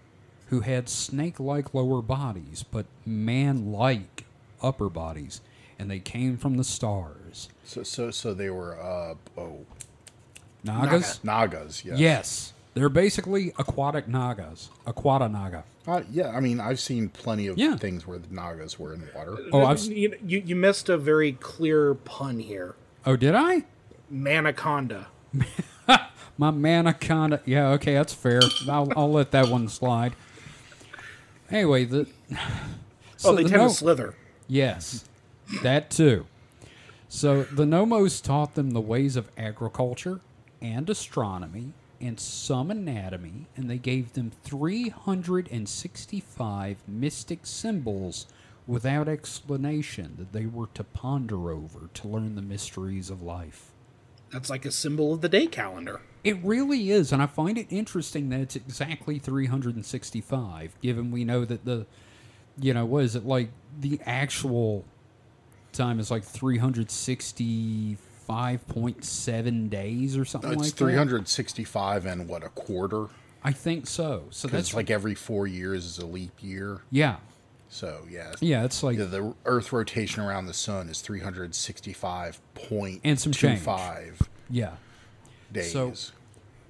[0.48, 4.24] who had snake-like lower bodies but man-like
[4.62, 5.40] upper bodies
[5.78, 7.48] and they came from the stars.
[7.64, 9.64] So so so they were uh oh
[10.64, 11.84] nagas Nagas.
[11.84, 11.98] Yes.
[11.98, 17.56] yes they're basically aquatic nagas aquata naga Uh, yeah, I mean, I've seen plenty of
[17.58, 17.76] Yeah.
[17.76, 19.36] things where the Nagas were in water.
[19.52, 22.74] oh I've, you, you, you missed a very clear pun here.
[23.06, 23.64] oh did i
[24.12, 25.06] Manaconda.
[26.38, 27.40] My Manaconda.
[27.44, 28.40] Yeah, okay, that's fair.
[28.68, 30.14] I'll, I'll let that one slide.
[31.50, 32.06] Anyway, the.
[33.24, 34.14] oh, they the tend no- to slither.
[34.48, 35.04] Yes,
[35.62, 36.26] that too.
[37.08, 40.20] So the Nomos taught them the ways of agriculture
[40.60, 48.26] and astronomy and some anatomy, and they gave them 365 mystic symbols
[48.66, 53.66] without explanation that they were to ponder over to learn the mysteries of life.
[54.32, 56.00] That's like a symbol of the day calendar.
[56.24, 61.44] It really is, and I find it interesting that it's exactly 365, given we know
[61.44, 61.86] that the
[62.58, 63.48] you know, what is it like?
[63.80, 64.84] The actual
[65.72, 66.24] time is like
[68.30, 70.76] 365.7 days or something It's like that.
[70.76, 73.06] 365 and what a quarter.
[73.42, 74.24] I think so.
[74.30, 76.80] So that's like every four years is a leap year.
[76.90, 77.16] yeah,
[77.70, 78.64] So yeah, yeah.
[78.64, 83.60] It's like the, the Earth rotation around the sun is 365 point And some change.
[83.60, 84.72] five yeah.
[85.50, 85.72] days.
[85.72, 85.94] So-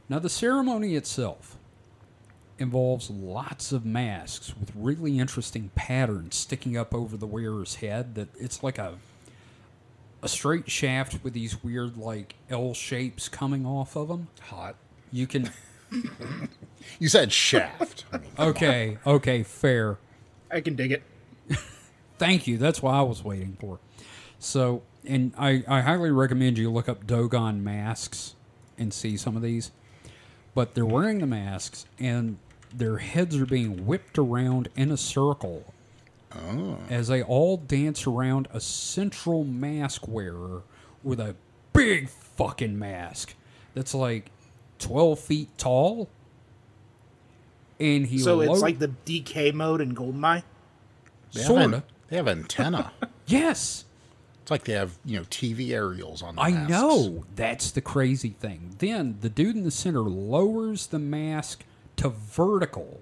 [0.09, 1.57] Now, the ceremony itself
[2.59, 8.15] involves lots of masks with really interesting patterns sticking up over the wearer's head.
[8.17, 8.99] That it's like a
[10.23, 14.29] a straight shaft with these weird like L shapes coming off of them.
[14.41, 14.77] Hot.
[15.13, 15.51] You can
[16.99, 18.05] You said shaft.
[18.13, 19.99] I mean, okay, okay, fair.
[20.51, 21.03] I can dig it.
[22.19, 22.59] Thank you.
[22.59, 23.79] That's what I was waiting for.
[24.39, 28.35] So, and I, I highly recommend you look up Dogon masks
[28.79, 29.71] and see some of these.
[30.55, 32.39] But they're wearing the masks and
[32.75, 35.73] their heads are being whipped around in a circle
[36.33, 36.79] Oh.
[36.89, 40.63] as they all dance around a central mask wearer
[41.03, 41.35] with a
[41.73, 43.35] big fucking mask
[43.75, 44.31] that's like
[44.79, 46.09] 12 feet tall.
[47.79, 50.43] And he So it's like the DK mode in Goldeneye.
[51.33, 51.77] they have Sorta.
[51.77, 52.93] an- They have antenna.
[53.27, 53.85] yes.
[54.43, 56.37] it's like they have you know TV aerials on.
[56.37, 56.71] The I masks.
[56.71, 57.25] know.
[57.35, 58.77] That's the crazy thing.
[58.79, 61.65] Then the dude in the center lowers the mask
[61.97, 63.01] to vertical.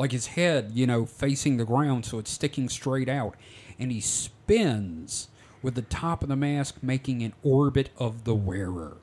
[0.00, 3.34] Like his head, you know, facing the ground so it's sticking straight out.
[3.78, 5.28] And he spins
[5.60, 8.96] with the top of the mask making an orbit of the wearer.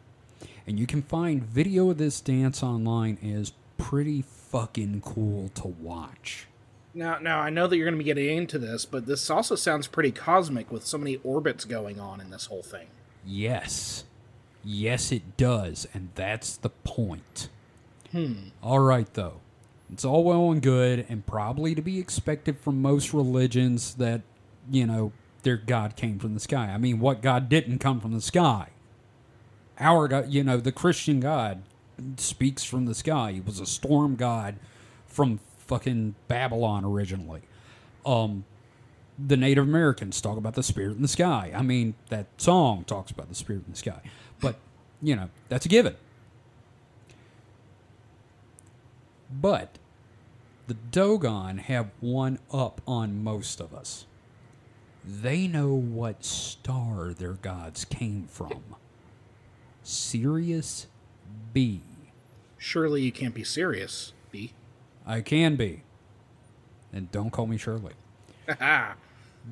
[0.66, 6.48] And you can find video of this dance online is pretty fucking cool to watch.
[6.96, 9.54] Now, now I know that you're going to be getting into this, but this also
[9.54, 12.88] sounds pretty cosmic with so many orbits going on in this whole thing.
[13.24, 14.04] Yes.
[14.64, 15.88] Yes, it does.
[15.94, 17.50] And that's the point.
[18.12, 18.50] Hmm.
[18.64, 19.42] All right, though.
[19.92, 24.22] It's all well and good, and probably to be expected from most religions that,
[24.70, 26.72] you know, their God came from the sky.
[26.74, 28.70] I mean, what God didn't come from the sky?
[29.80, 31.62] Our God, you know, the Christian God
[32.18, 33.32] speaks from the sky.
[33.34, 34.56] He was a storm god
[35.06, 37.42] from fucking Babylon originally.
[38.06, 38.46] Um,
[39.18, 41.52] the Native Americans talk about the spirit in the sky.
[41.56, 44.02] I mean, that song talks about the spirit in the sky.
[44.40, 44.58] But,
[45.02, 45.96] you know, that's a given.
[49.32, 49.78] But
[50.68, 54.06] the Dogon have one up on most of us.
[55.06, 58.64] They know what star their gods came from.
[59.84, 60.88] Sirius
[61.54, 61.82] B.
[62.58, 64.52] Surely you can't be serious, B.
[65.06, 65.84] I can be.
[66.92, 67.94] And don't call me Shirley.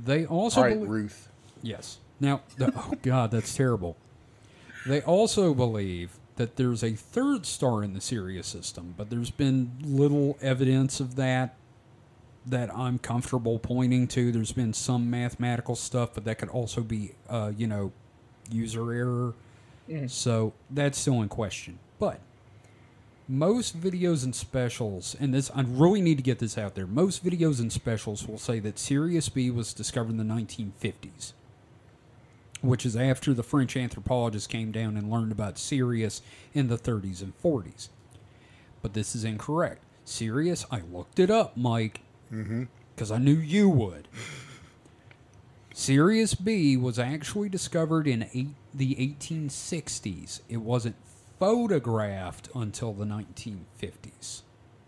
[0.04, 1.30] They also All right, belie- Ruth.
[1.62, 2.00] Yes.
[2.20, 3.96] Now, the, oh god, that's terrible.
[4.86, 9.72] They also believe that there's a third star in the Sirius system, but there's been
[9.82, 11.56] little evidence of that
[12.46, 14.32] that I'm comfortable pointing to.
[14.32, 17.92] There's been some mathematical stuff, but that could also be, uh, you know,
[18.52, 19.34] user error.
[20.08, 21.80] So that's still in question.
[22.00, 22.20] But
[23.28, 26.86] most videos and specials, and this I really need to get this out there.
[26.86, 31.34] Most videos and specials will say that Sirius B was discovered in the 1950s,
[32.62, 36.22] which is after the French anthropologists came down and learned about Sirius
[36.54, 37.90] in the 30s and 40s.
[38.82, 39.82] But this is incorrect.
[40.04, 42.66] Sirius, I looked it up, Mike, mm-hmm.
[42.94, 44.08] because I knew you would.
[45.74, 50.42] Sirius B was actually discovered in eight, the 1860s.
[50.48, 50.96] It wasn't
[51.40, 54.44] photographed until the 1950s.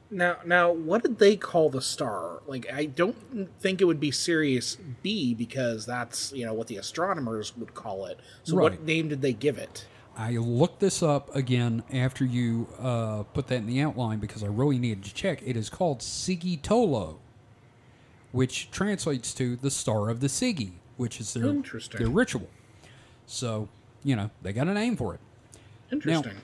[0.10, 2.42] Now, now, what did they call the star?
[2.48, 6.78] Like, I don't think it would be Sirius B because that's you know what the
[6.78, 8.20] astronomers would call it.
[8.44, 8.72] So, Right.
[8.72, 9.86] what name did they give it?
[10.16, 14.48] I looked this up again after you uh, put that in the outline because I
[14.48, 15.42] really needed to check.
[15.46, 17.18] It is called Sigitolo,
[18.32, 22.00] which translates to the Star of the Sigi, which is their, Interesting.
[22.00, 22.50] their ritual.
[23.28, 23.68] So,
[24.04, 25.20] you know, they got a name for it.
[25.92, 26.38] Interesting.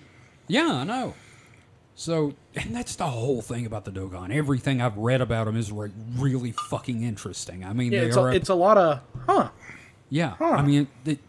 [0.48, 1.16] Yeah, I know.
[1.96, 4.32] So, and that's the whole thing about the Dogon.
[4.32, 7.64] Everything I've read about them is re- really fucking interesting.
[7.64, 8.30] I mean, yeah, they it's are.
[8.30, 9.50] a, it's a lot of huh.
[10.10, 11.20] yeah, I mean, they,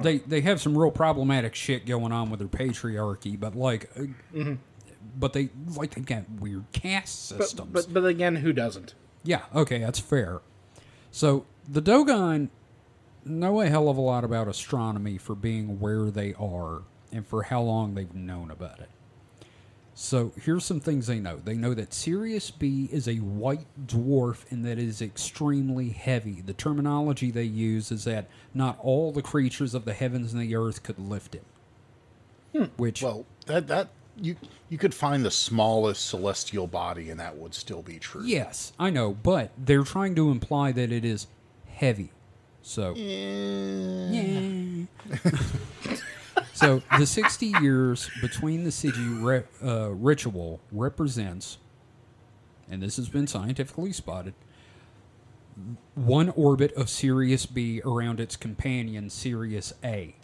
[0.00, 4.54] they they have some real problematic shit going on with their patriarchy, but like, uh,
[5.18, 7.70] but they like they've got weird caste But, systems.
[7.72, 8.94] but but again, who doesn't?
[9.24, 10.40] Yeah, okay, that's fair.
[11.10, 12.48] So the Dogon
[13.24, 16.82] know a hell of a lot about astronomy for being where they are
[17.12, 18.88] and for how long they've known about it.
[19.94, 21.36] So here's some things they know.
[21.44, 26.40] They know that Sirius B is a white dwarf and that it is extremely heavy.
[26.40, 30.56] The terminology they use is that not all the creatures of the heavens and the
[30.56, 31.44] earth could lift it.
[32.76, 34.36] Which Well, that that you
[34.68, 38.24] you could find the smallest celestial body, and that would still be true.
[38.24, 41.26] Yes, I know, but they're trying to imply that it is
[41.66, 42.10] heavy.
[42.62, 44.84] So, Eh,
[46.62, 51.58] so the 60 years between the Sigi re- uh, ritual represents,
[52.70, 54.34] and this has been scientifically spotted,
[55.94, 60.14] one orbit of Sirius B around its companion Sirius A,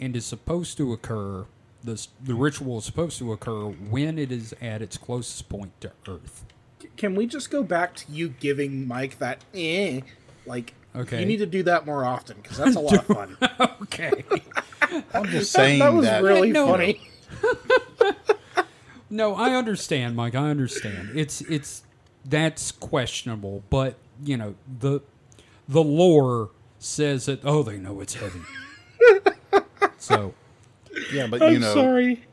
[0.00, 1.46] and is supposed to occur.
[1.84, 6.44] The ritual is supposed to occur when it is at its closest point to Earth.
[6.96, 10.00] Can we just go back to you giving Mike that eh?
[10.44, 11.20] Like, Okay.
[11.20, 13.36] you need to do that more often because that's a lot of fun.
[13.82, 14.24] Okay.
[15.14, 16.66] I'm just saying that that was that really No.
[16.68, 17.00] funny.
[19.08, 20.34] No, I understand, Mike.
[20.34, 21.10] I understand.
[21.14, 21.84] It's it's
[22.24, 25.00] that's questionable, but you know the
[25.68, 28.40] the lore says that oh they know it's heavy.
[29.98, 30.34] so
[31.12, 32.24] yeah, but I'm you know, sorry.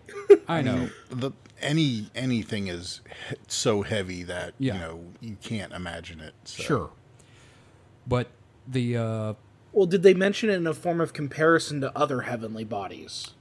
[0.47, 0.89] I know.
[1.12, 4.73] the any anything is he- so heavy that Yeah.
[4.73, 6.34] you know you can't imagine it.
[6.45, 6.63] So.
[6.63, 6.89] Sure.
[8.08, 8.30] But
[8.67, 9.34] the uh
[9.71, 13.32] Well, did they mention it in a form of comparison to other heavenly bodies?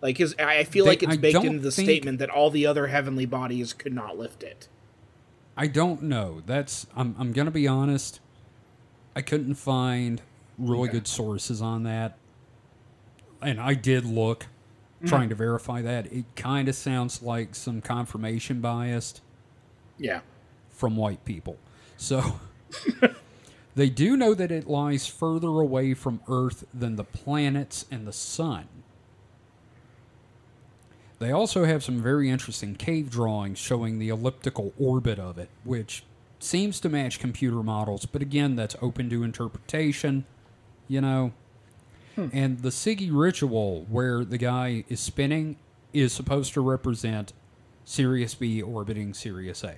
[0.00, 2.50] Like, is I feel They- like it's I baked into the think- statement that all
[2.50, 4.68] the other heavenly bodies could not lift it.
[5.56, 6.42] I don't know.
[6.46, 8.20] That's I'm I'm gonna be honest.
[9.14, 10.22] I couldn't find
[10.58, 10.92] really Okay.
[10.98, 12.16] good sources on that.
[13.42, 14.46] And I did look
[15.04, 16.06] trying to verify that.
[16.12, 19.20] It kind of sounds like some confirmation biased.
[19.98, 20.20] Yeah.
[20.70, 21.58] from white people.
[21.96, 22.40] So
[23.74, 28.12] they do know that it lies further away from Earth than the planets and the
[28.12, 28.68] sun.
[31.18, 36.02] They also have some very interesting cave drawings showing the elliptical orbit of it, which
[36.40, 40.24] seems to match computer models, but again, that's open to interpretation,
[40.88, 41.32] you know.
[42.16, 42.28] Hmm.
[42.32, 45.56] And the Sigi ritual, where the guy is spinning,
[45.92, 47.32] is supposed to represent
[47.84, 49.76] Sirius B orbiting Sirius A.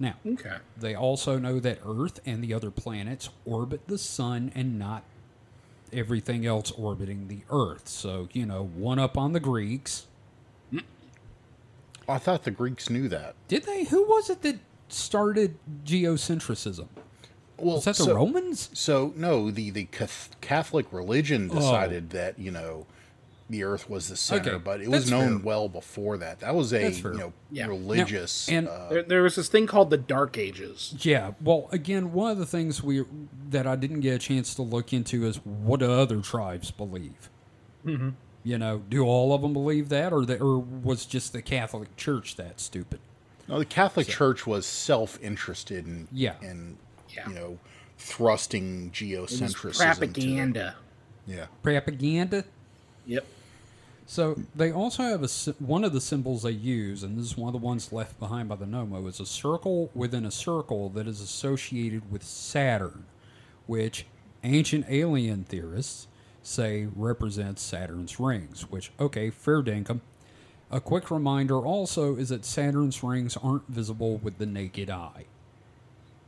[0.00, 0.56] Now, Okay.
[0.78, 5.04] they also know that Earth and the other planets orbit the sun and not
[5.92, 7.86] everything else orbiting the Earth.
[7.86, 10.06] So, you know, one up on the Greeks.
[12.08, 13.34] I thought the Greeks knew that.
[13.46, 13.84] Did they?
[13.84, 14.58] Who was it that
[14.88, 16.88] started geocentrism?
[17.56, 18.68] Well, Was that the so, Romans?
[18.72, 19.86] So no, the the
[20.40, 21.56] Catholic religion Oh.
[21.56, 22.86] decided that you know
[23.50, 25.46] the Earth was the center, Okay, but it was known fair.
[25.46, 26.38] well before that.
[26.40, 27.64] That was a you know Yeah.
[27.64, 30.94] Now, religious and- uh, There, there was this thing called the Dark Ages.
[31.00, 31.32] Yeah.
[31.42, 33.04] Well, again, one of the things we
[33.50, 37.28] that I didn't get a chance to look into is what do other tribes believe.
[37.84, 38.10] Mm-hmm.
[38.44, 41.94] You know, do all of them believe that, or the, or was just the Catholic
[41.96, 43.00] Church that stupid?
[43.48, 46.34] No, the Catholic Church was self-interested in Yeah.
[46.40, 46.76] in
[47.14, 47.28] Yeah.
[47.28, 47.58] you know
[47.98, 49.72] thrusting It was geocentrism.
[49.72, 50.76] to- propaganda.
[51.26, 52.44] yeah, Propaganda.
[53.06, 53.26] Yep.
[54.10, 55.28] So they also have a
[55.60, 58.48] one of the symbols they use, and this is one of the ones left behind
[58.48, 63.04] by the Nommo, is a circle within a circle that is associated with Saturn,
[63.68, 64.06] which
[64.42, 66.08] ancient alien theorists
[66.42, 68.62] say represents Saturn's rings.
[68.68, 70.00] Which okay, fair dinkum.
[70.72, 75.26] A quick reminder also is that Saturn's rings aren't visible with the naked eye.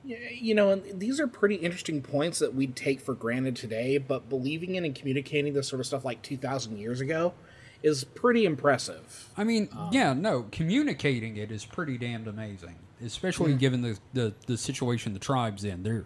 [0.04, 4.28] You know, and these are pretty interesting points that we'd take for granted today, but
[4.28, 7.34] believing in and communicating this sort of stuff like 2,000 years ago
[7.82, 9.28] is pretty impressive.
[9.36, 14.56] I mean, yeah, no, communicating it is pretty damned amazing, especially given the, the, the
[14.56, 15.82] situation the tribe's in.
[15.82, 16.04] Their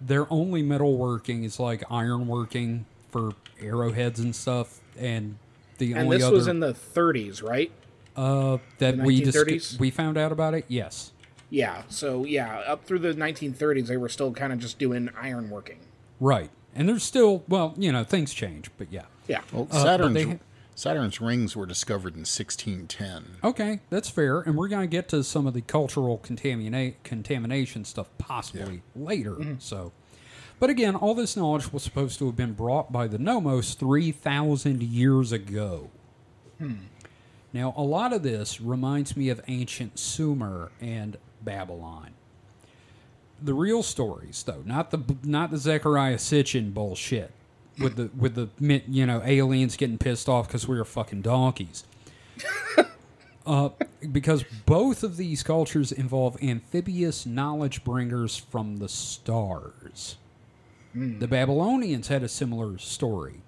[0.00, 5.36] their only metalworking is like ironworking for arrowheads and stuff, and
[5.78, 7.70] the And only this other was in the 30s, right?
[8.16, 10.64] uh, that the we dis- we found out about it.
[10.68, 11.12] Yes,
[11.50, 15.78] Yeah, so yeah, up through the 1930s, they were still kind of just doing ironworking.
[16.20, 19.02] right, and there's still well, you know, things change, but yeah.
[19.28, 19.42] Yeah.
[19.52, 20.36] well, Uh, Saturn's they ha-
[20.74, 23.36] Saturn's rings were discovered in 1610.
[23.44, 27.84] Okay, that's fair, and we're going to get to some of the cultural contaminate contamination
[27.84, 29.32] stuff possibly later.
[29.32, 29.54] Mm-hmm.
[29.58, 29.92] So,
[30.58, 34.12] but again, all this knowledge was supposed to have been brought by the Nommos three
[34.12, 35.90] thousand years ago.
[36.58, 36.74] Hmm.
[37.52, 42.12] Now, a lot of this reminds me of ancient Sumer and Babylon.
[43.42, 47.32] The real stories, though, not the not the Zecharia Sitchin bullshit
[47.78, 48.48] with the with the
[48.88, 51.84] you know aliens getting pissed off because we were fucking donkeys
[53.46, 53.70] uh,
[54.10, 60.16] because both of these cultures involve amphibious knowledge bringers from the stars.
[60.94, 63.40] The Babylonians had a similar story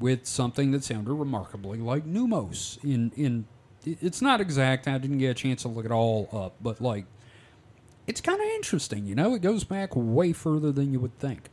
[0.00, 2.82] with something that sounded remarkably like Nommos.
[2.82, 3.46] In in
[3.84, 4.88] it's not exact.
[4.88, 7.04] I didn't get a chance to look it all up, but like
[8.06, 9.04] it's kind of interesting.
[9.04, 11.50] You know, it goes back way further than you would think.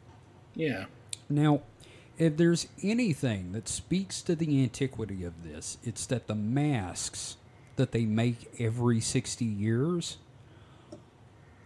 [0.55, 0.85] Yeah.
[1.29, 1.61] Now,
[2.17, 7.37] if there's anything that speaks to the antiquity of this, it's that the masks
[7.75, 10.17] that they make every 60 years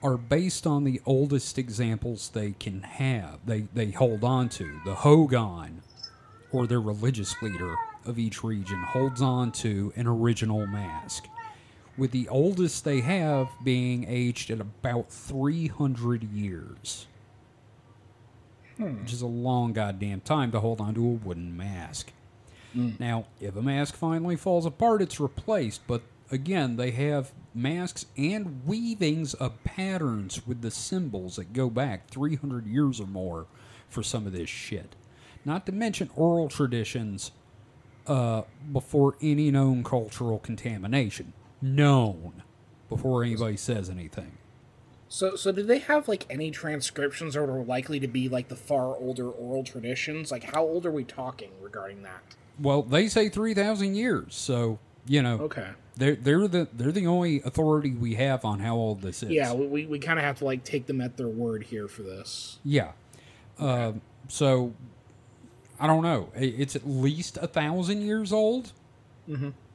[0.01, 3.39] are based on the oldest examples they can have.
[3.45, 4.79] They they hold on to.
[4.85, 5.81] The Hogon
[6.51, 11.25] or their religious leader of each region holds on to an original mask.
[11.97, 17.07] With the oldest they have being aged at about 300 years.
[19.01, 22.11] Which is a long goddamn time to hold on to a wooden mask.
[22.99, 25.85] Now, if a mask finally falls apart, it's replaced.
[25.87, 26.01] But
[26.31, 32.67] again, they have masks and weavings of patterns with the symbols that go back 300
[32.67, 33.47] years or more
[33.89, 34.95] for some of this shit.
[35.45, 37.31] Not to mention oral traditions
[38.07, 41.33] uh, before any known cultural contamination.
[41.61, 42.43] Known
[42.87, 44.37] before anybody says anything.
[45.11, 48.55] So, so do they have like any transcriptions that are likely to be like the
[48.55, 50.31] far older oral traditions?
[50.31, 52.21] Like, how old are we talking regarding that?
[52.59, 55.39] Well, they say 3,000 years, so, you know.
[55.39, 55.67] Okay.
[55.97, 59.31] They're, they're the they're the only authority we have on how old this is.
[59.31, 62.03] Yeah, we, we, kind of have to like take them at their word here for
[62.03, 62.59] this.
[62.63, 62.93] Yeah.
[63.57, 63.93] Uh,
[64.29, 64.73] so
[65.77, 66.29] I don't know.
[66.35, 68.71] It's at least a thousand years old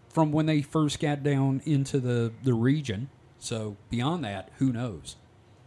[0.09, 3.11] from when they first got down into the the region.
[3.39, 5.17] So beyond that, who knows?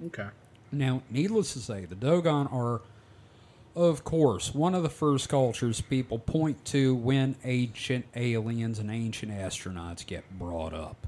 [0.05, 0.27] Okay.
[0.71, 2.81] Now, needless to say, the Dogon are,
[3.75, 9.31] of course, one of the first cultures people point to when ancient aliens and ancient
[9.31, 11.07] astronauts get brought up.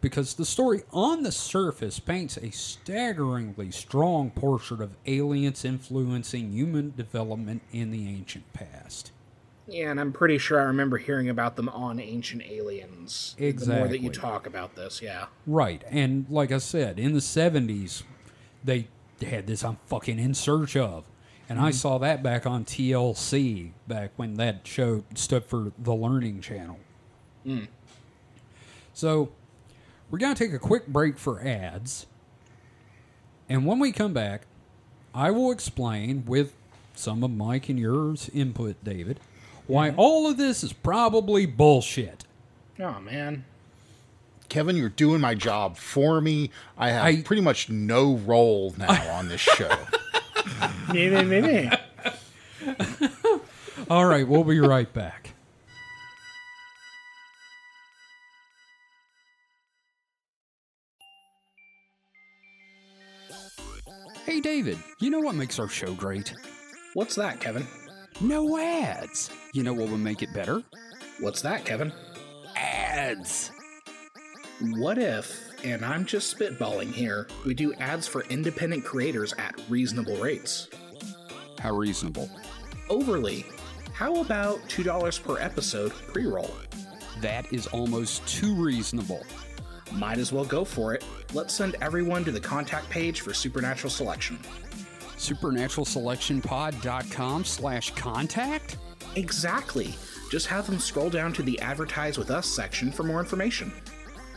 [0.00, 6.94] Because the story on the surface paints a staggeringly strong portrait of aliens influencing human
[6.96, 9.12] development in the ancient past.
[9.68, 13.36] Yeah, and I'm pretty sure I remember hearing about them on Ancient Aliens.
[13.38, 13.74] Exactly.
[13.74, 15.26] The more that you talk about this, yeah.
[15.46, 15.82] Right.
[15.90, 18.02] And like I said, in the 70s,
[18.64, 18.88] they
[19.20, 21.04] had this I'm fucking in search of.
[21.50, 21.72] And I mm-hmm.
[21.72, 26.78] saw that back on TLC back when that show stood for the Learning Channel.
[27.46, 27.68] Mm.
[28.92, 29.30] So
[30.10, 32.06] we're going to take a quick break for ads.
[33.48, 34.42] And when we come back,
[35.14, 36.54] I will explain with
[36.94, 39.20] some of Mike and yours input, David,
[39.68, 42.24] why all of this is probably bullshit.
[42.80, 43.44] Oh man.
[44.48, 46.50] Kevin, you're doing my job for me.
[46.76, 49.70] I have I- pretty much no role now on this show.
[50.92, 51.70] Nee, nee, nee, nee.
[53.90, 55.34] All right, we'll be right back.
[64.24, 66.34] Hey, David, you know what makes our show great?
[66.94, 67.66] What's that, Kevin?
[68.20, 69.30] No ads.
[69.52, 70.64] You know what would make it better?
[71.20, 71.92] What's that, Kevin?
[72.56, 73.52] Ads.
[74.60, 80.16] What if, and I'm just spitballing here, we do ads for independent creators at reasonable
[80.16, 80.68] rates?
[81.60, 82.28] How reasonable.
[82.90, 83.46] Overly.
[83.92, 86.50] How about $2 per episode pre roll?
[87.20, 89.24] That is almost too reasonable.
[89.92, 91.04] Might as well go for it.
[91.32, 94.40] Let's send everyone to the contact page for Supernatural Selection.
[95.18, 98.76] SupernaturalSelectionPod.com slash contact?
[99.16, 99.94] Exactly.
[100.30, 103.72] Just have them scroll down to the Advertise with Us section for more information.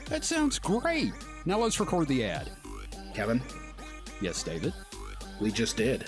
[0.07, 1.13] That sounds great.
[1.45, 2.49] Now let's record the ad.
[3.13, 3.41] Kevin,
[4.21, 4.73] Yes, David.
[5.39, 6.03] we just did.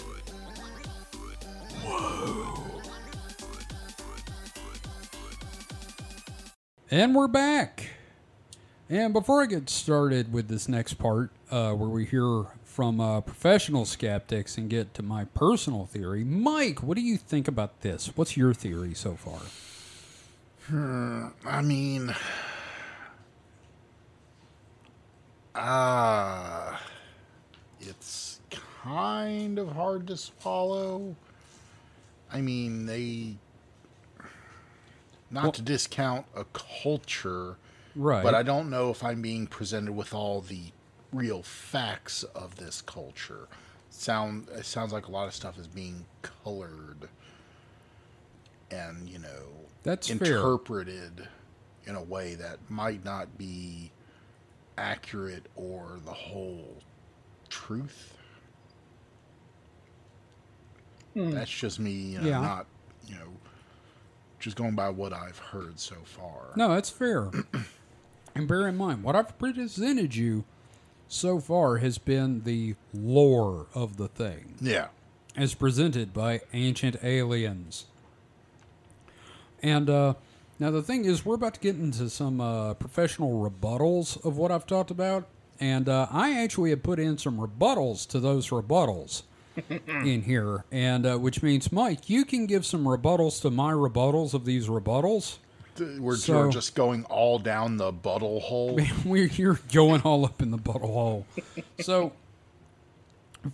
[1.84, 2.59] Whoa.
[6.91, 7.89] And we're back.
[8.89, 13.21] And before I get started with this next part, uh, where we hear from uh,
[13.21, 18.07] professional skeptics and get to my personal theory, Mike, what do you think about this?
[18.15, 19.41] What's your theory so far?
[21.45, 22.15] I mean,
[25.53, 26.78] uh,
[27.80, 28.39] it's
[28.82, 31.15] kind of hard to swallow.
[32.32, 33.36] I mean, they,
[35.30, 37.57] not Well- to discount a culture,
[37.95, 38.24] Right.
[38.24, 40.71] but I don't know if I'm being presented with all the
[41.14, 43.47] real facts of this culture.
[43.89, 47.09] Sound it sounds like a lot of stuff is being colored
[48.72, 50.18] and you know That's fair.
[50.38, 51.28] interpreted
[51.86, 53.91] in a way that might not be
[54.78, 56.78] accurate or the whole
[57.49, 58.18] truth.
[61.14, 61.32] Hmm.
[61.32, 62.28] That's just me, you know.
[62.28, 62.41] Yeah.
[62.41, 62.66] not
[63.07, 63.28] you know,
[64.39, 66.53] just going by what I've heard so far.
[66.55, 67.30] No, that's fair.
[68.36, 70.45] and bear in mind, what I've presented you
[71.14, 74.55] so far has been the lore of the thing.
[74.59, 74.88] Yeah.
[75.36, 77.86] as presented by ancient aliens.
[79.61, 80.14] And uh,
[80.59, 84.51] now the thing is, we're about to get into some uh, professional rebuttals of what
[84.51, 85.28] I've talked about,
[85.59, 89.24] and uh, I actually have put in some rebuttals to those rebuttals.
[89.88, 94.34] in here, and uh, which means Mike, you can give some rebuttals to my rebuttals
[94.34, 95.38] of these rebuttals.
[95.80, 98.80] We're, So- we're just going all down the buttle hole.
[99.05, 101.26] We're you're going all up in the buttle hole.
[101.82, 102.13] So,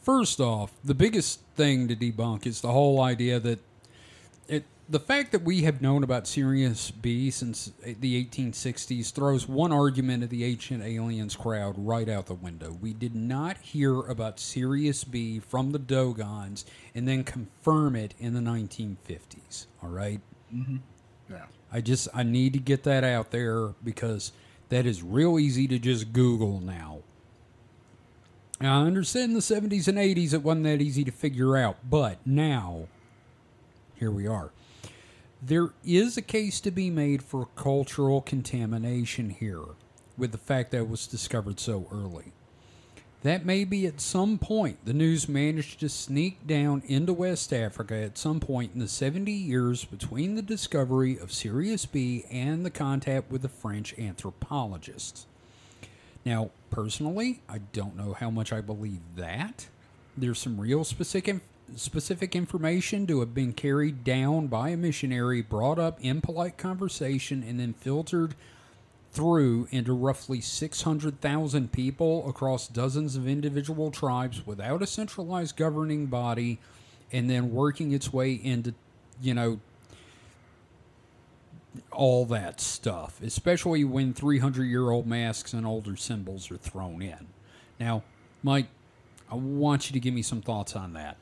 [0.04, 3.60] first off, the biggest thing to debunk is the whole idea that
[4.48, 9.48] it the fact that we have known about Sirius B since eh, the 1860s throws
[9.48, 12.76] one argument of the ancient aliens crowd right out the window.
[12.82, 16.66] We did not hear about Sirius B from the Dogons
[16.96, 19.68] and then confirm it in the 1950s.
[19.84, 20.20] All right.
[20.54, 20.78] Mm-hmm.
[21.30, 21.46] Yeah.
[21.72, 24.32] I just I need to get that out there because
[24.70, 27.00] that is real easy to just Google now.
[28.62, 31.78] Now, I understand in the 70s and 80s it wasn't that easy to figure out,
[31.90, 32.88] but now
[33.96, 34.52] here we are.
[35.42, 39.64] There is a case to be made for cultural contamination here
[40.18, 42.34] with the fact that it was discovered so early.
[43.22, 47.96] That may be at some point the news managed to sneak down into West Africa
[47.96, 52.70] at some point in the 70 years between the discovery of Sirius B and the
[52.70, 55.26] contact with the French anthropologists.
[56.26, 59.68] Now, personally, I don't know how much I believe that.
[60.18, 61.42] There's some real specific
[61.76, 67.44] specific information to have been carried down by a missionary, brought up in polite conversation,
[67.44, 68.34] and then filtered
[69.12, 76.60] through into roughly 600,000 people across dozens of individual tribes without a centralized governing body
[77.12, 78.74] and then working its way into,
[79.22, 79.60] you know,
[81.92, 87.28] all that stuff, especially when 300 year old masks and older symbols are thrown in.
[87.80, 88.04] Now,
[88.44, 88.68] Mike,
[89.32, 91.18] I want you to give me some thoughts on that.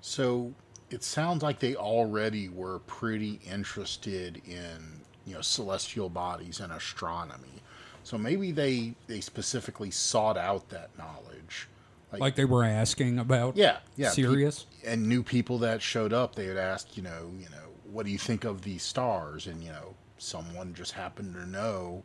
[0.00, 0.52] So
[0.90, 4.95] it sounds like they already were pretty interested in
[5.26, 7.62] you know celestial bodies and astronomy.
[8.04, 11.68] So maybe they they specifically sought out that knowledge.
[12.12, 14.52] Like they were asking about yeah, yeah, pe-
[14.84, 16.34] and new people that showed up.
[16.34, 19.48] They would ask, you know, you know, what do you think of these stars?
[19.48, 22.04] And you know, someone just happened to know,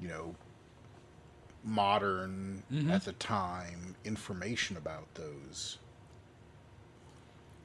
[0.00, 0.34] you know,
[1.64, 2.90] modern mm-hmm.
[2.90, 5.78] at the time information about those.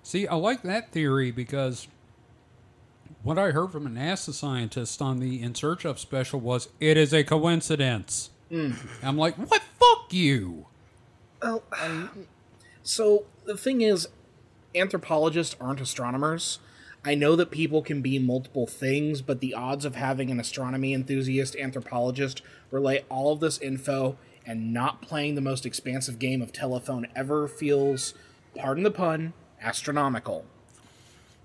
[0.04, 1.88] See, I like that theory because
[3.28, 6.96] what I heard from a NASA scientist on the In Search of special was it
[6.96, 8.30] is a coincidence.
[8.50, 8.72] Hmm.
[9.04, 9.62] I'm like, what?
[9.78, 10.68] Fuck you.
[11.44, 11.62] Well,
[12.84, 14.08] so the thing is,
[14.74, 16.60] anthropologists aren't astronomers.
[17.04, 20.94] I know that people can be multiple things, but the odds of having an astronomy
[20.94, 26.54] enthusiast anthropologist relay all of this info and not playing the most expansive game of
[26.54, 28.14] telephone ever feels,
[28.56, 30.46] pardon the pun, astronomical.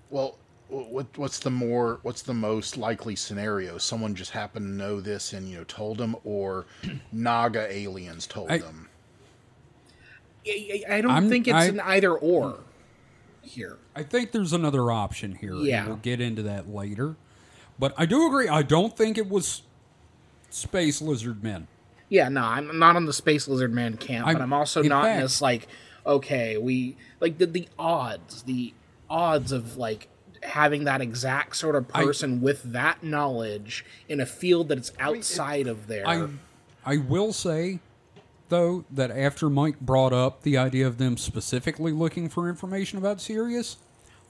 [0.09, 3.77] Well, wh- what what's the more what's the most likely scenario?
[3.77, 6.65] Someone just happened to know this and you know told them, or
[7.11, 8.89] Naga aliens told I- them.
[10.47, 12.59] I, I- I don't I'm- think it's I- an either or
[13.41, 13.77] here.
[13.95, 15.53] I think there's another option here.
[15.53, 15.85] and Yeah.
[15.87, 17.15] We'll get into that later.
[17.79, 18.47] But I do agree.
[18.47, 19.63] I don't think it was
[20.49, 21.67] space lizard men.
[22.09, 24.87] Yeah, no, I'm not on the space lizard man camp, I'm- but I'm also in
[24.89, 25.67] not in this like,
[26.05, 28.73] okay, we like the the odds, the
[29.09, 30.07] odds of like
[30.43, 34.91] having that exact sort of I- person with that knowledge in a field that it's
[34.99, 36.07] outside of there.
[36.07, 36.27] I
[36.85, 37.79] I will say
[38.49, 43.19] though that after Mike brought up the idea of them specifically looking for information about
[43.21, 43.77] Sirius,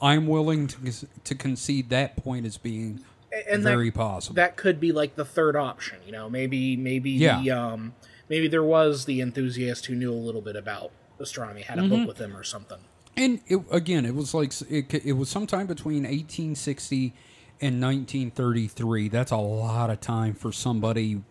[0.01, 0.77] I'm willing to
[1.23, 3.03] to concede that point as being
[3.49, 4.35] and very that, possible.
[4.35, 5.97] that could be like the third option.
[6.05, 7.41] You know, maybe maybe Yeah.
[7.41, 7.93] the um
[8.29, 11.95] maybe there was the enthusiast who knew a little bit about astronomy, had a Mm-hmm.
[11.95, 12.79] book with him or something.
[13.15, 17.13] And it, again, it was like it, it was sometime between 1860
[17.61, 19.09] and 1933.
[19.09, 21.21] That's a lot of time for somebody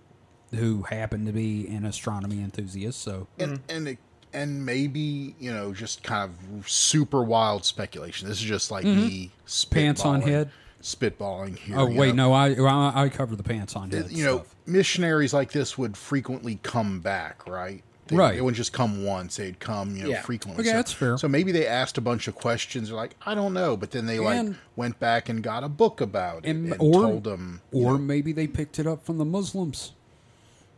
[0.54, 3.00] who happened to be an astronomy enthusiast.
[3.00, 3.98] So and and it,
[4.32, 8.28] and maybe you know just kind of super wild speculation.
[8.28, 9.74] This is just like me Mm-hmm.
[9.74, 10.50] Pants on head?
[10.82, 11.78] spitballing here.
[11.78, 12.30] Oh wait, know.
[12.30, 15.96] no, I I, I cover the pants on head you know, missionaries like this would
[15.96, 17.82] frequently come back, right?
[18.12, 18.34] They, Right.
[18.34, 20.22] They wouldn't just come once; they'd come, you know, Yeah.
[20.22, 20.62] frequently.
[20.62, 21.18] Okay, so, that's fair.
[21.18, 22.88] So maybe they asked a bunch of questions.
[22.88, 26.00] They're like, I don't know, but then they like went back and got a book
[26.00, 27.60] about it And, and, or told them.
[27.72, 29.92] or know, maybe they picked it up from the Muslims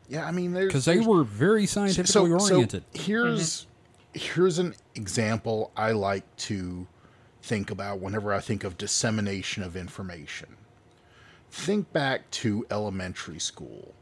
[0.08, 2.84] yeah, I mean, because they were very scientifically oriented.
[2.92, 3.66] here's
[4.12, 6.86] here's an example I like to
[7.42, 10.56] think about whenever I think of dissemination of information.
[11.50, 13.94] Think back to elementary school.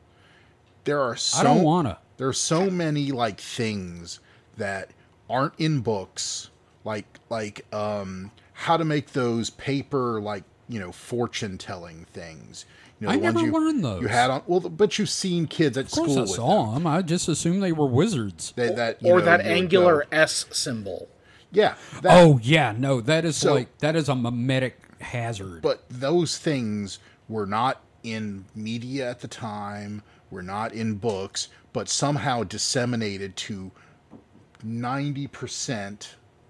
[0.85, 1.99] There are so I don't wanna.
[2.23, 4.21] There are so many like things
[4.57, 4.91] that
[5.29, 6.51] aren't in books,
[6.85, 12.65] like like um how to make those paper like you know fortune telling things.
[13.01, 14.03] You know, I the ones never you, learned those.
[14.03, 16.37] You had on well, but you've seen kids at Of course, school I with them.
[16.37, 16.87] saw them.
[16.87, 18.53] I just assumed they were wizards.
[18.55, 21.09] That, that, you or know, that you angular go- S symbol.
[21.51, 21.75] Yeah.
[22.03, 25.61] That, oh yeah, no, that is So- like that is a memetic hazard.
[25.61, 30.03] But those things were not in media at the time,
[30.33, 33.71] were not in books, but somehow disseminated to
[34.67, 36.09] 90%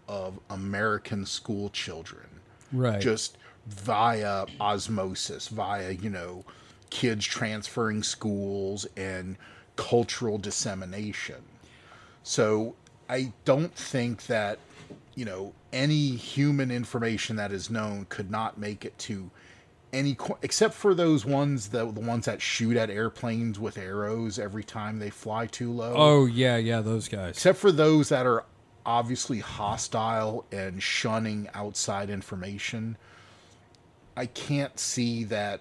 [0.09, 2.26] of American school children.
[2.72, 3.01] right.
[3.01, 6.45] Just via osmosis, via, you know,
[6.91, 9.37] kids transferring schools and
[9.76, 11.43] cultural dissemination.
[12.22, 12.74] So
[13.09, 14.59] I don't think that,
[15.14, 19.30] you know, any human information that is known could not make it to
[19.93, 24.64] any, except for those ones, the, the ones that shoot at airplanes with arrows every
[24.64, 25.95] time they fly too low.
[25.97, 27.30] oh yeah, yeah, those guys.
[27.30, 28.45] Except for those that are
[28.84, 32.97] obviously hostile and shunning outside information,
[34.16, 35.61] I can't see that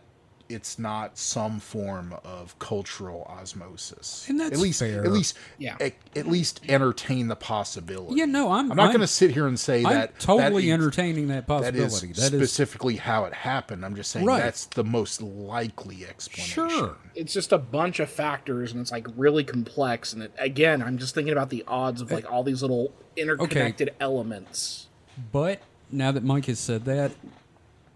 [0.54, 4.26] it's not some form of cultural osmosis.
[4.30, 5.04] And that's at least, fair.
[5.04, 5.78] at least, Yeah.
[5.80, 8.16] at, at least entertain the possibility.
[8.16, 8.72] Yeah, no, I'm.
[8.72, 11.48] I'm not going to sit here and say I'm that totally that is- entertaining that
[11.48, 12.08] That is possibility.
[12.14, 13.86] That is specifically how it happened.
[13.86, 14.42] I'm just saying Right.
[14.44, 16.70] that's the most likely explanation.
[16.70, 16.96] sure.
[17.16, 20.14] It's just a bunch of factors, and it's like really complex.
[20.14, 22.94] And it, again, I'm just thinking about the odds of uh, like all these little
[23.16, 24.88] interconnected elements.
[25.32, 27.12] But now that Mike has said that,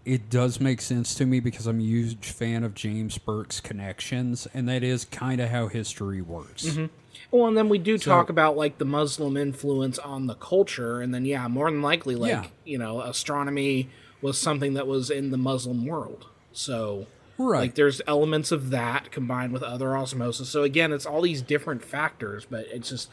[0.06, 4.46] it does make sense to me because I'm a huge fan of James Burke's connections,
[4.54, 6.64] and that is kind of how history works.
[6.64, 6.86] Mm-hmm.
[7.32, 11.12] Well, and then we do talk about like the Muslim influence on the culture, and
[11.12, 12.46] then yeah, more than likely, like Yeah.
[12.64, 13.88] you know, astronomy
[14.22, 16.26] was something that was in the Muslim world.
[16.52, 17.60] So, Right.
[17.60, 20.48] like, there's elements of that combined with other osmosis.
[20.48, 23.10] So again, it's all these different factors, but it's just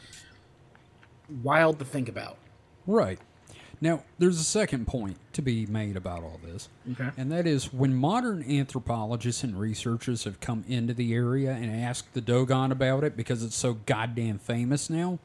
[1.42, 2.38] wild to think about.
[2.86, 3.18] Right.
[3.84, 6.70] Now, there's a second point to be made about all this.
[6.92, 7.10] Okay.
[7.18, 12.14] And that is when modern anthropologists and researchers have come into the area and asked
[12.14, 15.18] the Dogon about it because it's so goddamn famous now,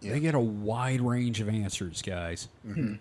[0.00, 2.48] they get a wide range of answers, guys.
[2.66, 2.94] Mm-hmm.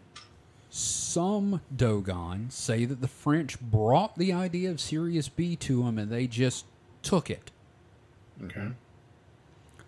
[0.69, 6.11] Some Dogon say that the French brought the idea of Sirius B to them and
[6.11, 6.65] they just
[7.01, 7.49] took it.
[8.43, 8.71] Okay.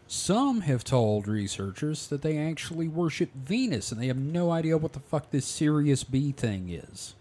[0.08, 4.94] Some have told researchers that they actually worship Venus and they have no idea what
[4.94, 7.14] the fuck this Sirius B thing is.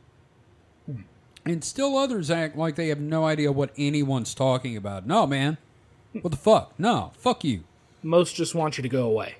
[0.86, 1.02] Hmm.
[1.44, 5.06] And still others act like they have no idea what anyone's talking about.
[5.06, 5.58] No, man.
[6.22, 6.72] What the fuck?
[6.78, 7.64] No, fuck you.
[8.02, 9.36] Most just want you to go away.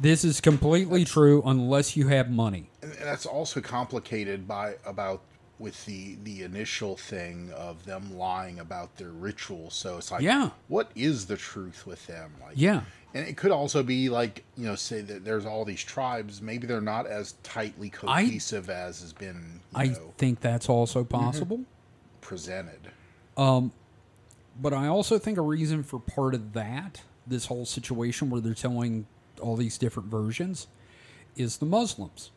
[0.00, 2.70] This is completely true unless you have money.
[2.82, 5.20] and and that's also complicated by about
[5.58, 10.50] with the the initial thing of them lying about their rituals so it's like Yeah.
[10.68, 12.82] what is the truth with them like Yeah.
[13.14, 16.66] and it could also be like you know say that there's all these tribes maybe
[16.66, 21.64] they're not as tightly I- cohesive as has been I know think that's also possible.
[22.20, 22.92] presented
[23.36, 23.72] Um,
[24.60, 28.54] But I also think a reason for part of that, this whole situation where they're
[28.54, 29.06] telling
[29.40, 30.66] all these different versions,
[31.36, 32.32] is the Muslims.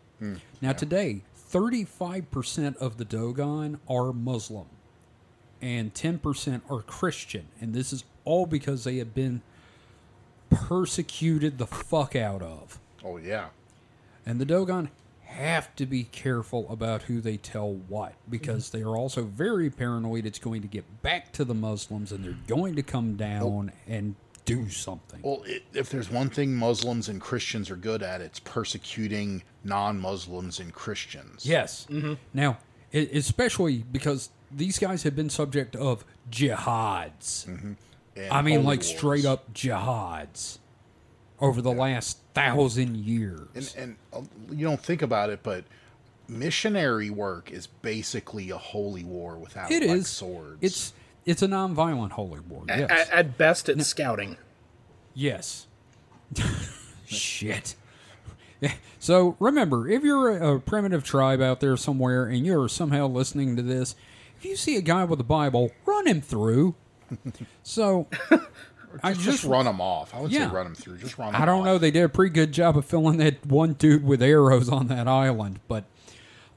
[0.62, 4.68] now, today, 35% of the Dogon are Muslim
[5.62, 7.48] and 10% are Christian.
[7.60, 9.42] And this is all because they have been
[10.50, 12.80] persecuted the fuck out of.
[13.04, 13.48] oh yeah
[14.26, 14.90] And the Dogon
[15.24, 18.78] have to be careful about who they tell what because mm-hmm.
[18.78, 22.38] they are also very paranoid it's going to get back to the Muslims and they're
[22.48, 24.16] going to come down and
[24.56, 25.20] do something.
[25.24, 30.60] well it, if there's one thing muslims and christians are good at it's persecuting non-muslims
[30.60, 31.88] and christians Yes.
[32.34, 32.58] Now,
[32.94, 37.48] e- especially because these guys have been subject of jihads.
[37.48, 37.78] and
[38.32, 38.88] I mean, like wars.
[38.96, 40.58] straight up jihads
[41.40, 43.48] over the last thousand years.
[43.56, 44.22] and, and uh,
[44.54, 45.64] you don't think about it, but
[46.28, 50.08] missionary work is basically a holy war without It like is.
[50.08, 50.58] swords.
[50.62, 50.94] It's
[51.26, 52.64] it's a non-violent holy war.
[52.68, 52.90] Yes.
[52.92, 54.38] At, at best, it's scouting.
[55.14, 55.68] Yes.
[57.06, 57.76] Shit.
[59.00, 63.56] So remember, if you're a, a primitive tribe out there somewhere and you're somehow listening
[63.56, 63.96] to this,
[64.38, 66.76] if you see a guy with a Bible, run him through.
[67.64, 68.06] So
[69.04, 70.14] I just, just run them off.
[70.14, 70.48] I would Yeah.
[70.48, 71.00] say run them through.
[71.00, 71.34] Just run.
[71.34, 71.66] I don't off.
[71.66, 71.78] know.
[71.80, 75.08] They did a pretty good job of filling that one dude with arrows on that
[75.08, 75.60] island.
[75.68, 75.86] But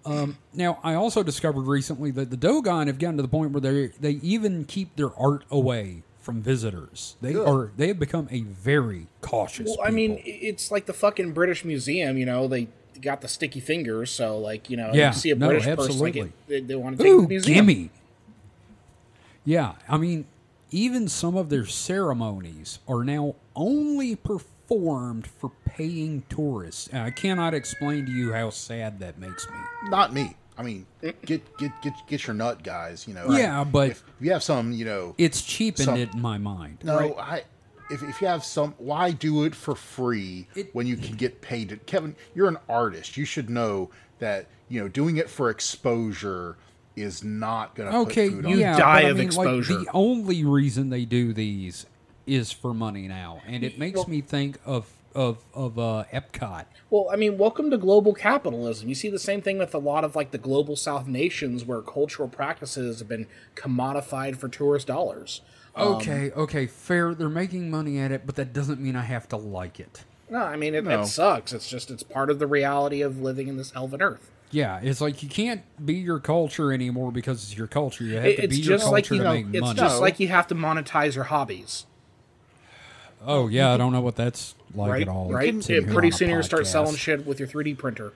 [0.05, 3.61] um, now, I also discovered recently that the Dogon have gotten to the point where
[3.61, 7.17] they they even keep their art away from visitors.
[7.21, 7.49] They Good.
[7.49, 9.69] are they have become a very cautious.
[9.69, 12.19] Well, I mean, it's like the fucking British Museum.
[12.19, 12.69] You know, they
[13.01, 15.79] got the sticky fingers, so like you know, Yeah, you see a no, British person,
[15.99, 16.21] like absolutely.
[16.21, 17.67] it, they, they want to take ooh, the museum.
[17.67, 17.91] gimme.
[19.45, 20.27] Yeah, I mean,
[20.75, 26.89] even some of their ceremonies are now only performed for paying tourists.
[26.89, 29.55] And I cannot explain to you how sad that makes me.
[29.89, 30.37] Not me.
[30.59, 31.25] I mean, get
[31.57, 33.07] get get get your nut, guys.
[33.07, 33.31] You know.
[33.31, 35.14] Yeah, but- if you have some, you know.
[35.16, 36.79] It's cheapened Some- it in my mind.
[36.83, 37.45] no, I
[37.91, 41.41] if, if you have some, why do it for free It- when you can get
[41.41, 41.79] paid?
[41.87, 43.16] Kevin, you're an artist.
[43.16, 46.57] You should know that you know doing it for exposure
[46.97, 49.26] is not going to Okay, put food on You yeah, die but I of mean,
[49.26, 49.74] exposure.
[49.74, 51.86] Like, the only reason they do these
[52.26, 56.64] is for money now, and it makes Well- me think of of of uh, Epcot.
[56.90, 58.88] Well, I mean, welcome to global capitalism.
[58.88, 61.80] You see the same thing with a lot of like the global South nations where
[61.82, 65.40] cultural practices have been commodified for tourist dollars.
[65.76, 67.14] Okay, okay, fair.
[67.14, 70.05] They're making money at it, but that doesn't mean I have to like it.
[70.30, 71.03] No, I mean it, No.
[71.03, 71.53] it sucks.
[71.53, 74.30] It's just it's part of the reality of living in this elven earth.
[74.51, 78.05] Yeah, it's like you can't be your culture anymore because it's your culture.
[78.05, 79.61] You have It- to it's be your just like culture you to know, make it's
[79.61, 79.80] money.
[79.80, 81.86] just like you have to monetize your hobbies,
[83.26, 85.03] oh yeah, I don't know what that's like right?
[85.03, 85.30] at all.
[85.30, 85.55] Right?
[85.62, 88.12] sitting Yeah, here pretty soon you start selling shit with your 3D printer.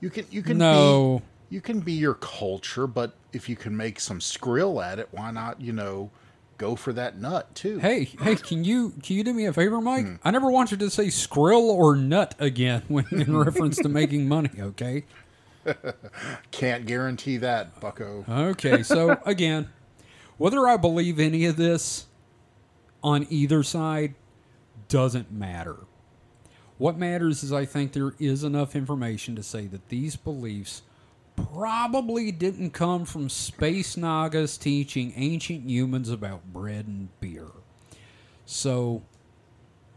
[0.00, 1.22] You can you can No.
[1.50, 5.08] be, you can be your culture, but if you can make some skrill at it,
[5.10, 5.60] why not?
[5.60, 6.10] You know,
[6.58, 7.78] go for that nut too.
[7.78, 10.04] Hey, hey, can you can you do me a favor, Mike?
[10.06, 10.14] Hmm.
[10.24, 14.28] I never want you to say skrill or nut again when in reference to making
[14.28, 14.50] money.
[14.58, 15.04] Okay.
[16.50, 18.24] Can't guarantee that, Bucko.
[18.28, 18.82] Okay.
[18.82, 19.68] So again,
[20.38, 22.06] whether I believe any of this
[23.02, 24.14] on either side
[24.88, 25.76] doesn't matter.
[26.78, 30.82] What matters is I think there is enough information to say that these beliefs
[31.36, 37.48] probably didn't come from space nagas teaching ancient humans about bread and beer.
[38.44, 39.02] So,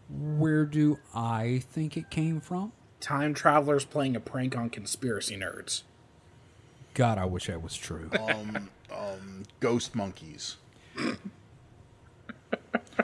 [0.09, 2.71] where do I think it came from?
[3.05, 5.83] Time travelers playing a prank on conspiracy nerds.
[6.95, 8.09] God, I wish that was true.
[9.59, 10.55] Ghost monkeys.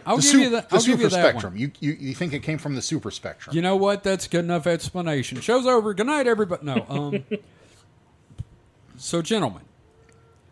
[0.04, 0.70] I'll The, give su- you that.
[0.70, 1.54] the I'll give super you that spectrum.
[1.54, 1.60] one.
[1.60, 3.56] You, you you think it came from the super spectrum?
[3.56, 4.02] You know what?
[4.02, 5.39] That's good enough explanation.
[5.39, 5.93] Show's over.
[5.93, 6.66] Good night, everybody.
[6.66, 6.84] No.
[6.89, 7.24] Um.
[8.97, 9.62] so, gentlemen,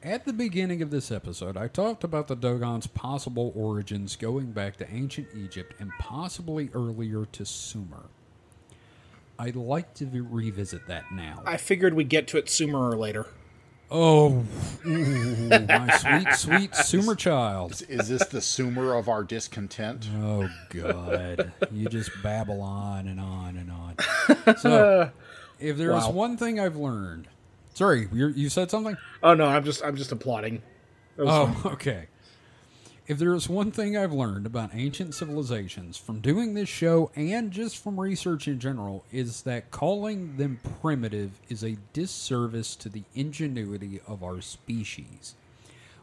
[0.04, 4.78] at the beginning of this episode, I talked about the Dogon's possible origins going back
[4.78, 8.04] to ancient Egypt and possibly earlier to Sumer.
[9.40, 11.42] I'd like to v- revisit that now.
[11.46, 13.26] I figured we'd get to it sooner or later.
[13.90, 14.46] oh,
[14.86, 17.82] ooh, my sweet, sweet Sumer child.
[17.90, 20.08] Is this the Sumer of our discontent?
[20.16, 21.54] Oh God!
[21.72, 23.96] You just babble on and on and on.
[24.58, 25.12] So,
[25.60, 26.12] if there is Wow.
[26.12, 27.28] one thing I've learned,
[27.74, 28.98] sorry, you you said something.
[29.24, 30.62] Oh no, I'm just I'm just applauding.
[31.16, 31.72] That was Oh, fun.
[31.74, 32.08] okay.
[33.10, 37.49] If there is one thing I've learned about ancient civilizations from doing this show and
[37.49, 43.01] just from research in general is that calling them primitive is a disservice to the
[43.16, 45.34] ingenuity of our species.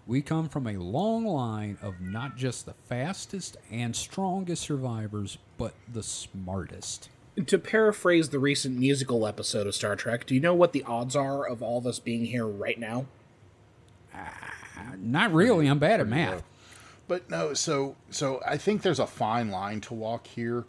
[0.04, 5.74] We come from a long line of not just the fastest and strongest survivors, but
[5.86, 7.09] the smartest.
[7.46, 11.14] To paraphrase the recent musical episode of Star Trek, do you know what the odds
[11.14, 13.07] are of all of us being here right now?
[14.12, 14.26] Uh,
[14.98, 15.68] not really.
[15.68, 16.42] I'm bad at math.
[17.09, 20.64] But no, so so I think there's a fine line to walk here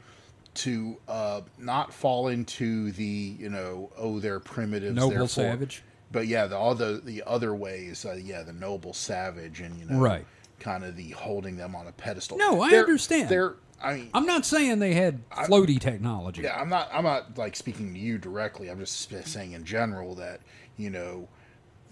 [0.56, 5.84] to uh, not fall into the you know oh they're primitives Noble therefore- savage.
[6.12, 9.86] but yeah the all the the other ways uh, yeah the noble savage and you
[9.86, 10.26] know Right.
[10.60, 12.38] kind of the holding them on a pedestal.
[12.40, 13.30] No, I They're- understand.
[13.30, 16.42] They're I mean I'm not saying they had floaty technology.
[16.42, 18.70] yeah I'm not I'm not like speaking to you directly.
[18.70, 20.42] I'm just saying in general that
[20.76, 21.28] you know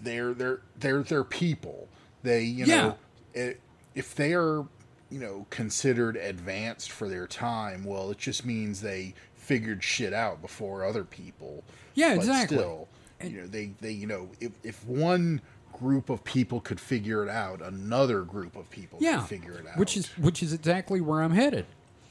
[0.00, 1.88] they're they're they're they're people.
[2.24, 2.76] They you Yeah.
[2.82, 2.96] know
[3.36, 3.54] i
[3.96, 4.62] if they're
[5.10, 10.40] you know considered advanced for their time, well, it just means they figured shit out
[10.42, 11.64] before other people.
[11.94, 12.58] Yeah, But exactly.
[12.58, 12.88] Still,
[13.22, 15.40] you know they they you know if if one
[15.72, 19.66] group of people could figure it out, another group of people yeah, could figure it
[19.66, 19.76] out.
[19.78, 21.66] which is which is exactly where I'm headed.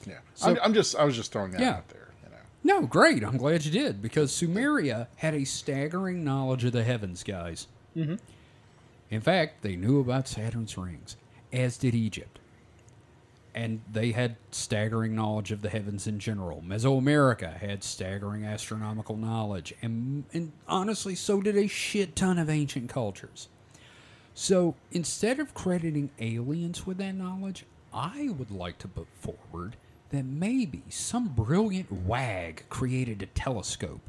[0.06, 0.16] yeah.
[0.34, 1.76] so- I'm, I'm just I was just throwing that Yeah.
[1.78, 2.08] out there.
[2.24, 2.30] You
[2.74, 2.82] know.
[2.82, 3.24] No, great.
[3.24, 7.68] I'm glad you did because Sumeria had a staggering knowledge of the heavens, guys.
[7.98, 8.16] Mm-hmm.
[9.12, 11.16] In fact, they knew about Saturn's rings,
[11.56, 12.40] as did Egypt.
[13.54, 16.62] And they had staggering knowledge of the heavens in general.
[16.62, 22.90] Mesoamerica had staggering astronomical knowledge, and, and honestly, so did a shit ton of ancient
[22.90, 23.48] cultures.
[24.34, 29.78] So instead of crediting aliens with that knowledge, I would like to put forward
[30.10, 34.02] that maybe some brilliant wag created a telescope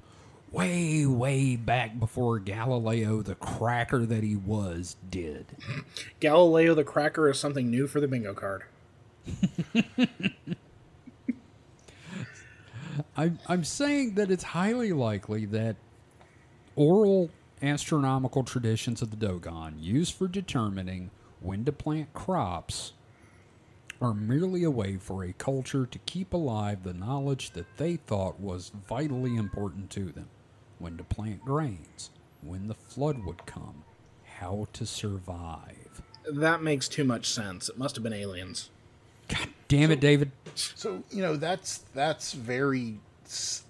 [0.52, 5.46] way, way back before Galileo, the cracker that he was, did.
[6.20, 8.64] Galileo the Cracker is something new for the bingo card.
[13.16, 15.76] I'm, I'm saying that it's highly likely that
[16.76, 17.30] oral
[17.62, 22.92] astronomical traditions of the Dogon used for determining when to plant crops
[24.00, 28.38] are merely a way for a culture to keep alive the knowledge that they thought
[28.38, 30.28] was vitally important to them
[30.78, 32.10] when to plant grains,
[32.42, 33.84] when the flood would come,
[34.38, 36.02] how to survive.
[36.30, 37.68] That makes too much sense.
[37.68, 38.70] It must have been aliens.
[39.28, 40.30] God damn it, David.
[40.54, 42.98] So you know that's that's very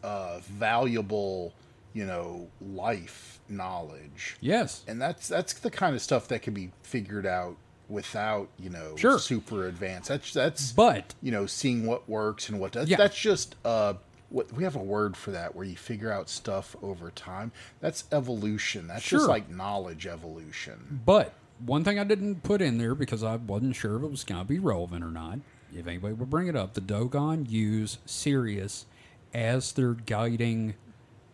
[0.02, 1.52] uh, valuable,
[1.94, 4.82] you know, life knowledge, Yes.
[4.88, 7.57] and that's that's the kind of stuff that can be figured out
[7.88, 9.18] without you know Sure.
[9.18, 10.09] super advanced.
[10.09, 12.88] That's that's But you know seeing what works and what does.
[12.88, 12.96] Yeah.
[12.98, 13.94] That's just uh,
[14.29, 17.53] what we have a word for that where you figure out stuff over time.
[17.81, 18.87] That's evolution.
[18.89, 19.20] That's Sure.
[19.20, 21.01] just like knowledge evolution.
[21.07, 21.33] But
[21.64, 24.41] one thing I didn't put in there because I wasn't sure if it was going
[24.43, 25.39] to be relevant or not.
[25.74, 28.87] If anybody would bring it up, the Dogon use Sirius
[29.35, 30.74] as their guiding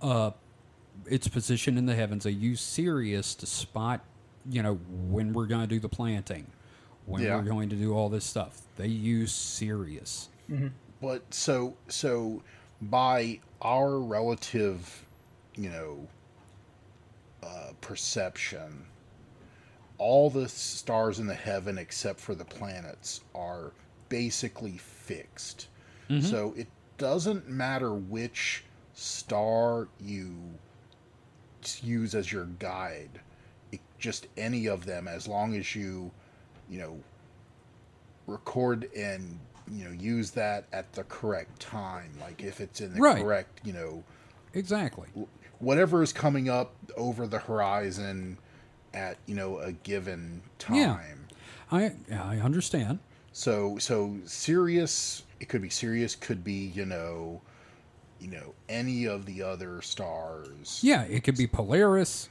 [0.01, 0.33] uh,
[1.07, 2.25] its position in the heavens.
[2.25, 4.01] They use Sirius to spot,
[4.51, 4.75] you know,
[5.09, 6.47] when we're going to do the planting,
[7.07, 7.37] when Yeah.
[7.37, 8.63] we're going to do all this stuff.
[8.77, 10.29] They use Sirius.
[11.01, 12.43] But so so
[12.83, 15.05] by our relative,
[15.57, 16.07] you know,
[17.43, 18.85] uh, perception,
[19.99, 23.73] all the stars in the heaven except for the planets are
[24.09, 25.69] basically fixed.
[26.23, 26.67] So it
[26.99, 28.65] doesn't matter which
[28.95, 30.37] star you
[31.83, 33.21] use as your guide.
[33.71, 36.11] It, just any of them, as long as you,
[36.69, 36.99] you know,
[38.27, 39.39] record and
[39.73, 43.23] you know use that at the correct time like if it's in the Right.
[43.23, 44.05] correct you know
[44.55, 45.09] Exactly.
[45.61, 48.37] whatever is coming up over the horizon
[48.93, 50.99] at you know a given time Yeah.
[51.71, 52.99] I I understand.
[53.33, 57.41] so so Sirius it could be Sirius could be you know
[58.21, 62.29] you know any of the other stars Yeah, it could be Polaris.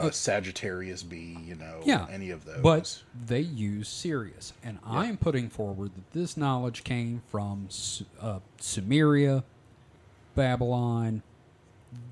[0.00, 5.06] Uh, Sagittarius B you know Yeah, any of those But they use Sirius, and I
[5.06, 7.68] am putting forward that this knowledge came from
[8.20, 9.42] uh, Sumeria,
[10.34, 11.22] Babylon,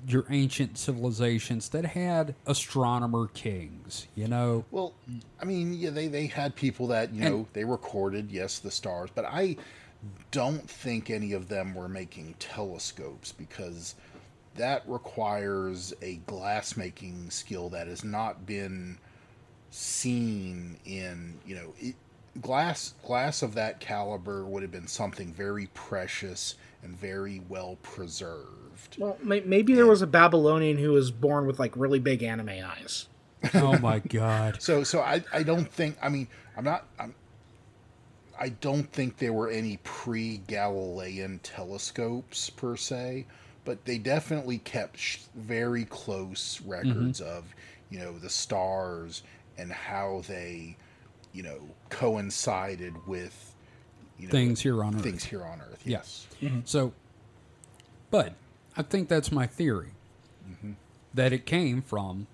[0.07, 4.07] your ancient civilizations that had astronomer kings.
[4.15, 4.93] You know, Well,
[5.41, 8.71] I mean, yeah, they, they had people that, you And- know, they recorded, yes, the
[8.71, 9.57] stars, but I
[10.31, 13.95] don't think any of them were making telescopes because
[14.55, 18.97] that requires a glass making skill that has not been
[19.71, 21.95] seen in, you know, it,
[22.41, 28.97] glass glass of that caliber would have been something very precious and very well preserved.
[28.97, 32.49] Well, may- maybe there was a Babylonian who was born with like really big anime
[32.49, 33.07] eyes.
[33.55, 37.13] oh my God, So so I I don't think I mean I'm not I'm
[38.39, 43.25] I don't think there were any pre-Galilean telescopes per se,
[43.65, 47.37] but they definitely kept sh- very close records mm-hmm.
[47.37, 47.53] of
[47.89, 49.23] you know the stars
[49.57, 50.75] and how they
[51.33, 51.59] you know
[51.89, 53.55] coincided with
[54.17, 55.03] you know things here on Earth.
[55.03, 55.81] things here on Earth.
[55.85, 56.27] Yes.
[56.41, 56.61] Mm-hmm.
[56.65, 56.93] So,
[58.11, 58.33] but
[58.75, 59.91] I think that's my theory
[60.49, 60.73] mm-hmm.
[61.13, 62.27] that it came from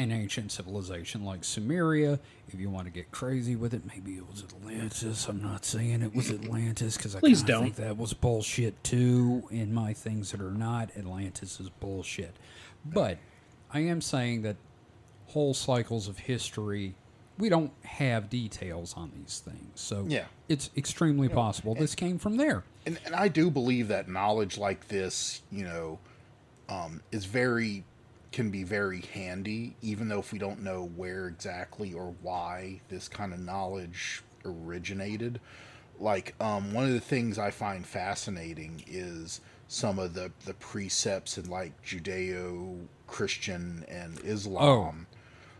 [0.00, 2.18] an ancient civilization like Sumeria.
[2.48, 5.26] If you want to get crazy with it, maybe it was Atlantis.
[5.28, 7.62] I'm not saying it was Atlantis because I Please don't.
[7.64, 9.44] think that was bullshit too.
[9.50, 12.34] In my things that are not, Atlantis is bullshit.
[12.84, 13.18] But
[13.72, 14.56] I am saying that
[15.28, 16.94] whole cycles of history.
[17.38, 20.24] We don't have details on these things, so Yeah.
[20.48, 22.64] it's extremely possible this came from there.
[22.84, 25.98] and, and I do believe that knowledge like this, you know,
[26.68, 27.84] um, is very
[28.32, 33.08] can be very handy, even though if we don't know where exactly or why this
[33.08, 35.40] kind of knowledge originated.
[35.98, 41.38] Like um, one of the things I find fascinating is some of the the precepts
[41.38, 45.06] in like Judeo Christian and Islam.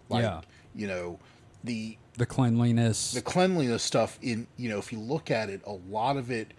[0.09, 0.41] like, yeah.
[0.75, 1.18] you know,
[1.64, 5.73] the The cleanliness, the cleanliness stuff in you know if you look at it a
[5.73, 6.53] lot of it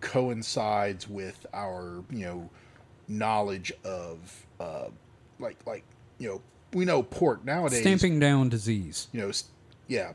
[0.00, 2.50] coincides with our you know
[3.08, 4.86] knowledge of uh
[5.40, 5.84] like like
[6.18, 6.40] you know
[6.72, 9.08] we know pork nowadays stamping down disease.
[9.12, 9.32] you know
[9.88, 10.12] yeah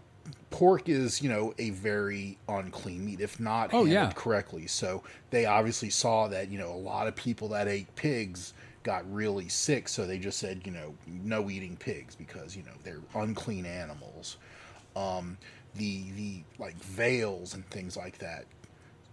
[0.49, 4.11] pork is you know a very unclean meat if not Oh, handled yeah.
[4.15, 8.53] correctly so they obviously saw that you know a lot of people that ate pigs
[8.83, 12.71] got really sick so they just said you know no eating pigs because you know
[12.83, 14.37] they're unclean animals
[14.95, 15.37] um
[15.75, 18.45] the the like veils and things like that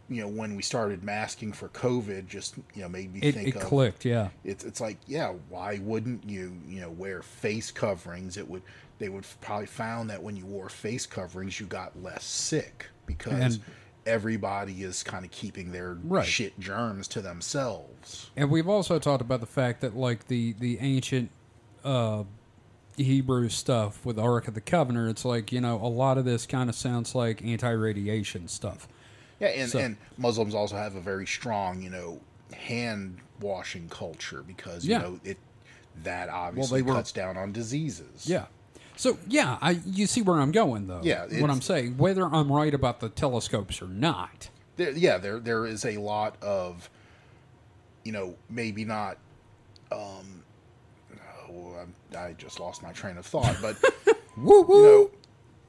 [0.09, 3.49] you know when we started masking for covid just you know made me It, think
[3.49, 4.29] it of clicked, yeah.
[4.45, 8.63] it's it's like yeah why wouldn't you you know wear face coverings it would
[8.99, 13.33] they would probably found that when you wore face coverings you got less sick because
[13.57, 13.61] And-
[14.05, 16.27] everybody is kind of keeping their Right.
[16.27, 20.79] shit germs to themselves And we've also talked about the fact that like the the
[20.81, 21.31] ancient
[21.85, 22.25] uh,
[22.97, 26.25] Hebrew stuff with the Ark of the Covenant, it's like you know a lot of
[26.25, 28.87] this kind of sounds like anti-radiation stuff.
[29.43, 32.21] Yeah and So- and muslims also have a very strong you know
[32.55, 34.99] hand washing culture because Yeah.
[34.99, 35.39] you know it
[36.05, 38.47] that obviously were- cuts down on diseases Yeah.
[38.97, 41.01] So yeah, I you see where I'm going though.
[41.03, 45.41] Yeah, what I'm saying, whether I'm right about the telescopes or not, there, yeah, there
[45.41, 46.89] there is a lot of,
[48.05, 49.17] you know, maybe not.
[49.91, 50.45] Um,
[51.51, 51.87] oh,
[52.17, 53.77] I just lost my train of thought, but
[54.37, 54.77] Woo woo.
[54.77, 55.11] you know,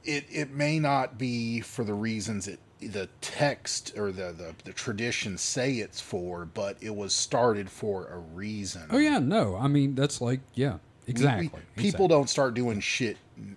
[0.04, 4.72] it it may not be for the reasons it the text or the, the the
[4.72, 8.82] traditions say it's for, but it was started for a reason.
[8.90, 9.56] oh yeah, no.
[9.56, 11.50] I mean, that's like yeah, exactly.
[11.76, 13.16] we- people don't start doing shit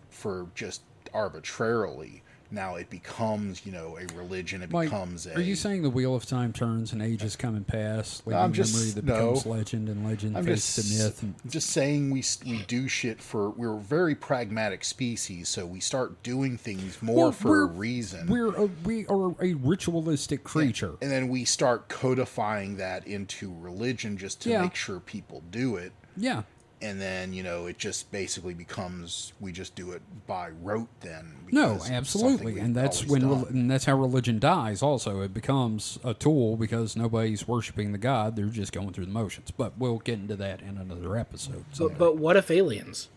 [0.09, 0.81] for just
[1.13, 2.23] arbitrarily.
[2.49, 4.61] Now it becomes, you know, a religion.
[4.63, 5.35] It Mike, becomes a.
[5.35, 8.53] Are you saying the wheel of time turns and ages come and pass, leaving I'm
[8.53, 9.13] just- memory that no.
[9.33, 11.23] becomes legend and legend I'm fades just, to myth?
[11.23, 15.65] And, I'm just saying we we do shit for we're a very pragmatic species, so
[15.65, 18.27] we start doing things more Well, for a reason.
[18.27, 20.93] we're a, we are a ritualistic creature.
[21.01, 24.61] and then we start codifying that into religion just to Yeah.
[24.61, 25.91] make sure people do it.
[26.15, 26.43] Yeah.
[26.79, 30.89] And then you know it just basically becomes we just do it by rote.
[31.01, 33.29] Then No, because it's something absolutely, and that's when done.
[33.31, 34.83] rel- and that's how religion dies.
[34.83, 39.11] Also, it becomes a tool because nobody's worshiping the god; they're just going through the
[39.11, 39.49] motions.
[39.49, 41.65] But we'll get into that in another episode.
[41.71, 41.95] someday.
[41.95, 43.09] But, but what if aliens?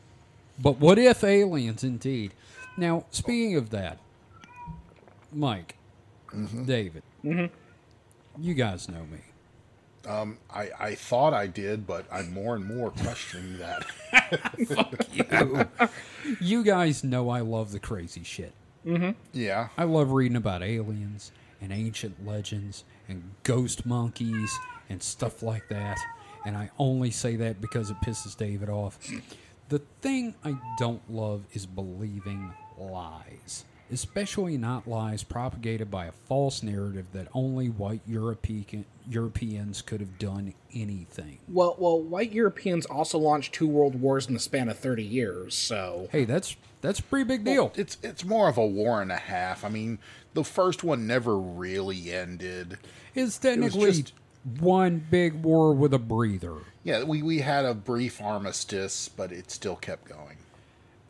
[0.59, 2.33] But what if aliens indeed?
[2.77, 3.99] Now, speaking of that,
[5.33, 5.77] Mike,
[6.33, 6.65] mm-hmm.
[6.65, 8.43] David, mm-hmm.
[8.43, 9.19] you guys know me.
[10.11, 13.85] Um, I, I thought I did, but I'm more and more questioning that.
[14.67, 15.91] Fuck you
[16.41, 18.53] you guys know I love the crazy shit.
[18.85, 19.11] Mm-hmm.
[19.35, 24.59] yeah, I love reading about aliens and ancient legends and ghost monkeys
[24.89, 25.99] and stuff like that.
[26.47, 28.99] And I only say that because it pisses David off.
[29.69, 36.63] The thing I don't love is believing lies, especially not lies propagated by a false
[36.63, 41.39] narrative that only white European Europeans could have done anything.
[41.49, 45.55] Well, well, white Europeans also launched two world wars in the span of thirty years.
[45.55, 47.73] So Hey, that's that's a pretty big deal.
[47.75, 49.65] it's it's more of a war and a half.
[49.65, 49.99] I mean,
[50.35, 52.79] the first one never really ended.
[53.15, 54.13] It's technically just-
[54.59, 56.55] one big war with a breather.
[56.83, 60.39] Yeah, we, we had a brief armistice, but it still kept going.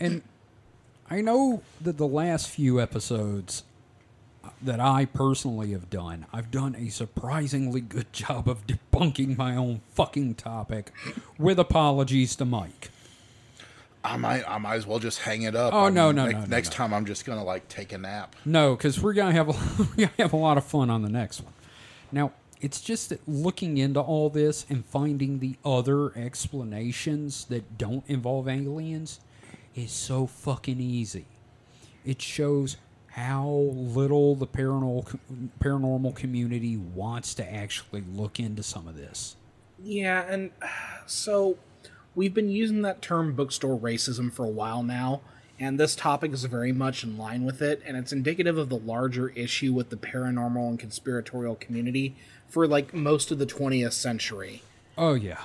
[0.00, 0.22] And
[1.10, 3.64] I know that the last few episodes
[4.62, 9.80] that I personally have done, I've done a surprisingly good job of debunking my own
[9.90, 10.92] fucking topic
[11.36, 12.90] with apologies to Mike.
[14.02, 15.74] I might I might as well just hang it up.
[15.74, 16.76] Oh, I no, mean, no, next, no, no, Next no.
[16.76, 18.34] time I'm just gonna like take a nap.
[18.46, 21.10] No, because we're gonna have a, we're gonna have a lot of fun on the
[21.10, 21.52] next one.
[22.10, 22.32] Now,
[22.62, 28.48] it's just that looking into all this and finding the other explanations that don't involve
[28.48, 29.20] aliens
[29.74, 31.26] is so fucking easy.
[32.04, 32.76] It shows
[33.08, 35.18] how little the paranormal
[35.60, 39.36] paranormal community wants to actually look into some of this.
[39.82, 40.50] yeah, and
[41.06, 41.58] so
[42.14, 45.20] we've been using that term bookstore racism for a while now,
[45.58, 48.78] and this topic is very much in line with it, and it's indicative of the
[48.78, 52.14] larger issue with the paranormal and conspiratorial community
[52.48, 54.62] for like most of the 20th century.
[54.96, 55.40] Oh yeah.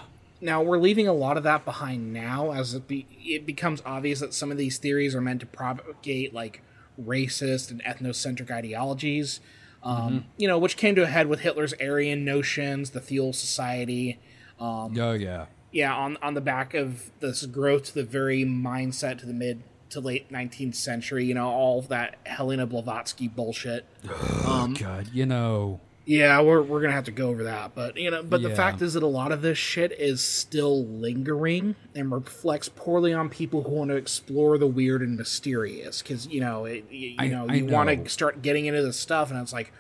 [0.45, 4.19] Now we're leaving a lot of that behind now, as it, be, it becomes obvious
[4.19, 6.61] that some of these theories are meant to propagate like
[7.01, 9.39] racist and ethnocentric ideologies.
[9.83, 10.17] Um, mm-hmm.
[10.37, 14.19] You know, which came to a head with Hitler's Aryan notions, the Thule Society.
[14.59, 15.47] Um, oh yeah.
[15.71, 19.63] Yeah, on on the back of this growth to the very mindset to the mid
[19.89, 21.25] to late 19th century.
[21.25, 23.85] You know, all of that Helena Blavatsky bullshit.
[24.07, 25.79] Oh, God, you know.
[26.07, 28.81] Yeah, we're we're gonna have to go over that, but you know, but the fact
[28.83, 33.63] is that a lot of this shit is still lingering and reflects poorly on people
[33.63, 36.03] who want to explore the weird and mysterious.
[36.03, 38.83] Because you know, it, you, you I- know, I you want to start getting into
[38.83, 39.73] this stuff, and it's like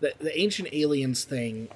[0.00, 1.68] the the ancient aliens thing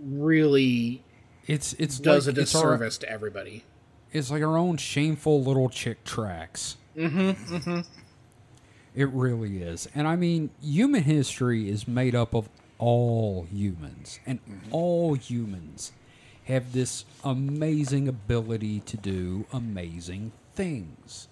[0.00, 1.02] really
[1.46, 3.64] It's it's does like, a it's our- disservice to everybody.
[4.12, 6.76] It's like our own shameful little Chick tracts.
[6.96, 7.54] Mm-hmm.
[7.54, 7.80] Mm-hmm.
[8.96, 9.86] It really is.
[9.94, 14.18] And I mean, human history is made up of all humans.
[14.26, 14.72] And mm-hmm.
[14.72, 15.92] all humans
[16.44, 21.28] have this amazing ability to do amazing things.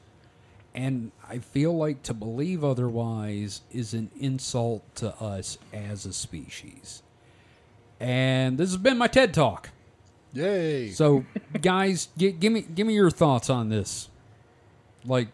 [0.74, 7.02] And I feel like to believe otherwise is an insult to us as a species.
[7.98, 9.70] And this has been my TED Talk.
[10.34, 10.90] Yay!
[10.90, 11.24] So,
[11.62, 14.08] guys, gi- give me give me your thoughts on this.
[15.06, 15.28] Like,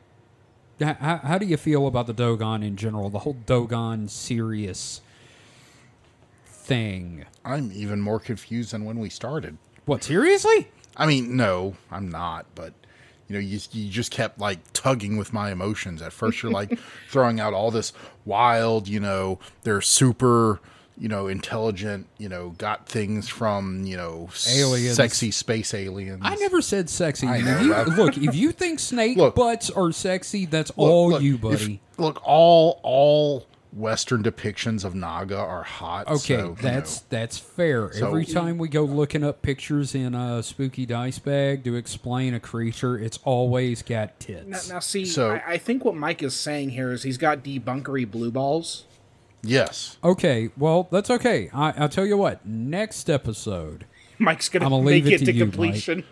[0.80, 3.10] how, how do you feel about the Dogon in general?
[3.10, 5.00] The whole Dogon Sirius
[6.44, 7.24] thing.
[7.44, 9.58] I'm even more confused than when we started.
[9.86, 10.68] What seriously?
[10.96, 12.74] I mean, no, I'm not, but
[13.28, 16.02] you know, you you just kept like tugging with my emotions.
[16.02, 16.78] At first, you're like
[17.08, 17.92] throwing out all this
[18.24, 20.60] wild, you know, they're super,
[21.00, 24.96] you know, intelligent, you know, got things from, you know, Aliens.
[24.96, 26.20] sexy space aliens.
[26.22, 27.26] I never said sexy.
[27.26, 29.34] I know, you- look, if you think snake Look.
[29.34, 31.80] butts are sexy, that's Look, all look, you, if- buddy.
[31.96, 36.08] look, all all Western depictions of Naga are hot.
[36.08, 37.06] Okay, so, that's know.
[37.08, 37.90] that's fair.
[37.94, 42.34] So- Every time we go looking up pictures in a spooky dice bag to explain
[42.34, 44.68] a creature, it's always got Now, tits.
[44.68, 48.10] now see, So- I, I think what Mike is saying here is he's got debunkery
[48.10, 48.84] blue balls.
[49.42, 49.96] Yes.
[50.04, 51.50] Okay, well that's okay.
[51.52, 52.44] I, I'll tell you what.
[52.46, 53.86] Next episode,
[54.18, 55.52] Mike's gonna, I'ma make leave it it to to you, Mike.
[55.54, 56.04] completion.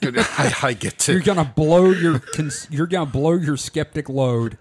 [0.00, 0.18] Good.
[0.18, 4.58] I, I get you're gonna blow your cons- you're gonna blow your skeptic load.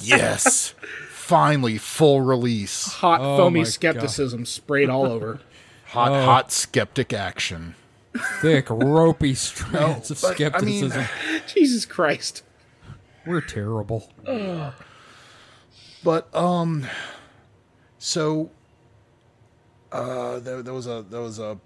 [0.00, 0.74] yes.
[1.10, 2.86] Finally, full release.
[2.94, 5.40] Hot Oh foamy my skepticism sprayed all over.
[5.88, 6.24] Hot, Oh.
[6.24, 7.74] hot skeptic action.
[8.40, 11.04] Thick, ropey strands of but, I mean- skepticism.
[11.46, 12.42] Jesus Christ.
[13.26, 14.08] We're terrible.
[16.06, 16.86] But um,
[17.98, 18.48] so
[19.90, 21.58] uh, there, there was a there was a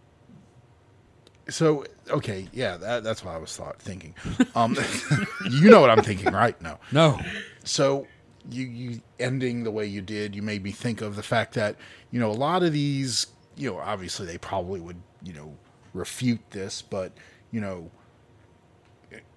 [1.51, 4.14] so okay, yeah, that, that's what I was thought thinking.
[4.55, 4.78] Um,
[5.51, 6.59] you know what I'm thinking, right?
[6.62, 6.78] No.
[6.91, 7.20] No.
[7.64, 8.07] So
[8.51, 11.76] you you ending the way you did, you made me think of the fact that
[12.11, 13.26] you know a lot of these,
[13.57, 15.55] you know, obviously they probably would you know
[15.93, 17.12] refute this, but
[17.51, 17.91] you know,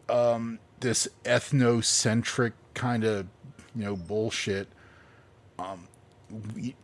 [0.07, 3.27] um, this ethnocentric kind of
[3.75, 4.69] you know bullshit.
[5.59, 5.87] Um,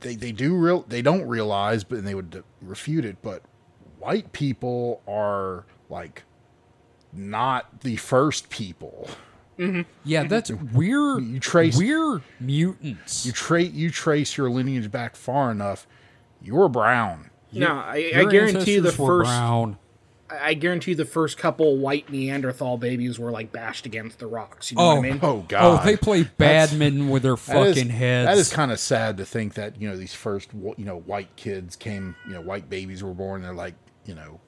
[0.01, 3.17] they they do real they don't realize, but they would refute it.
[3.21, 3.41] But
[3.97, 6.23] white people are like
[7.13, 9.09] not the first people.
[10.05, 13.25] Yeah, that's we're You trace- we're mutants.
[13.25, 15.85] you tra- you trace your lineage back far enough,
[16.41, 17.29] you're brown.
[17.51, 19.27] No, I, I guarantee you the first.
[19.27, 19.77] brown.
[20.31, 24.71] I guarantee you the first couple white Neanderthal babies were like bashed against the rocks.
[24.71, 25.19] You know Oh, what I oh, mean?
[25.23, 25.79] Oh, oh God!
[25.81, 28.27] Oh, they play That's- badminton with their that is- fucking heads.
[28.27, 31.35] That is kind of sad to think that you know these first you know white
[31.35, 33.41] kids came, you know white babies were born.
[33.41, 33.73] They're like
[34.05, 34.39] you know,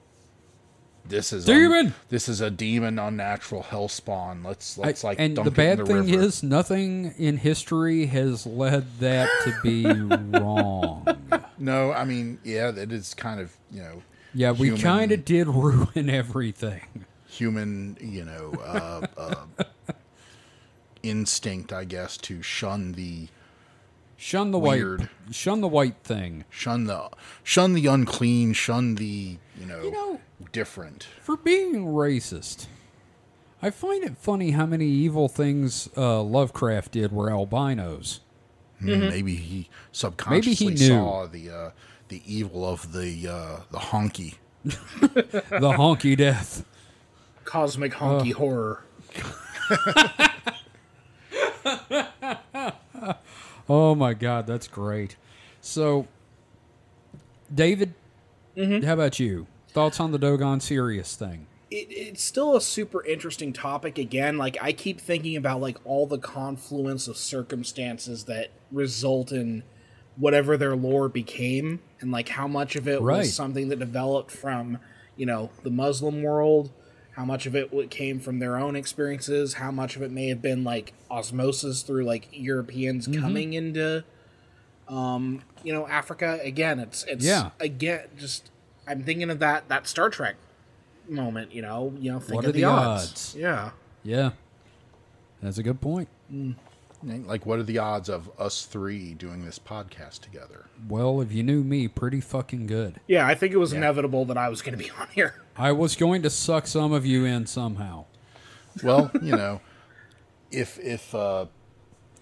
[1.07, 1.93] this is un- Demon!
[2.09, 4.43] this is a demon, unnatural hell spawn.
[4.43, 6.23] Let's let's I- like and dunk the it in bad the thing river.
[6.23, 9.85] is, nothing in history has led that to be
[10.39, 11.05] wrong.
[11.57, 14.03] no, I mean yeah, that is kind of you know
[14.33, 17.05] Yeah, we Human- kind of did ruin everything.
[17.27, 19.63] human you know uh, uh,
[21.03, 23.27] instinct, I guess, to shun the
[24.17, 24.99] Shun the Weird.
[25.01, 26.45] white, shun the white thing.
[26.51, 27.09] shun the
[27.43, 30.19] shun the unclean, shun the you know, You know-
[30.51, 31.07] different.
[31.21, 32.67] For being racist,
[33.63, 38.19] I find it funny how many evil things uh, Lovecraft did were albinos.
[38.79, 40.87] Maybe he subconsciously knew.
[40.87, 41.69] saw the uh,
[42.11, 44.35] the evil of the uh, the honky.
[44.63, 46.63] The honky death.
[47.45, 48.83] Cosmic honky horror.
[53.69, 55.15] Oh my god, that's great.
[55.61, 56.07] So,
[57.53, 57.93] David,
[58.57, 58.85] Mm-hmm.
[58.85, 59.47] how about you?
[59.69, 61.47] Thoughts on the Dogon Sirius thing?
[61.69, 66.05] it, it's still a super interesting topic again like i keep thinking about like all
[66.05, 69.63] the confluence of circumstances that result in
[70.17, 73.19] whatever their lore became and like how much of it Right.
[73.19, 74.77] was something that developed from
[75.15, 76.71] you know the muslim world
[77.15, 80.41] how much of it came from their own experiences how much of it may have
[80.41, 83.21] been like osmosis through like europeans Mm-hmm.
[83.21, 84.03] coming into
[84.87, 87.51] um you know africa again it's it's Yeah.
[87.59, 88.49] again just
[88.87, 90.35] i'm thinking of that that star trek
[91.09, 93.11] moment, you know, you know, think What of the, the odds.
[93.11, 93.35] odds?
[93.37, 93.71] Yeah.
[94.03, 94.29] Yeah,
[95.41, 96.07] that's a good point.
[97.03, 100.65] Like, what are the odds of us three doing this podcast together?
[100.87, 102.99] Well, if you knew me, pretty fucking good.
[103.07, 105.41] Yeah, I think it was inevitable that I was going to be on here.
[105.57, 108.05] I was going to suck some of you in somehow.
[108.83, 109.61] Well, you know,
[110.51, 111.45] if if uh,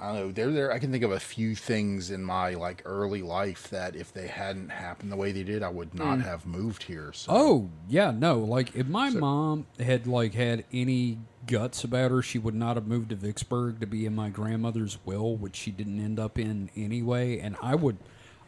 [0.02, 2.82] I don't know, there there I can think of a few things in my like
[2.86, 6.46] early life that if they hadn't happened the way they did, I would not have
[6.46, 7.12] moved here.
[7.14, 8.40] So Oh yeah, no.
[8.40, 11.18] Like if my mom had like had any
[11.48, 14.98] guts about her, she would not have moved to Vicksburg to be in my grandmother's
[15.06, 17.40] will, which she didn't end up in anyway.
[17.40, 17.98] And I would,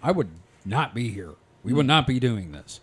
[0.01, 0.29] I would
[0.63, 1.33] not be here.
[1.63, 2.79] We would not be doing this.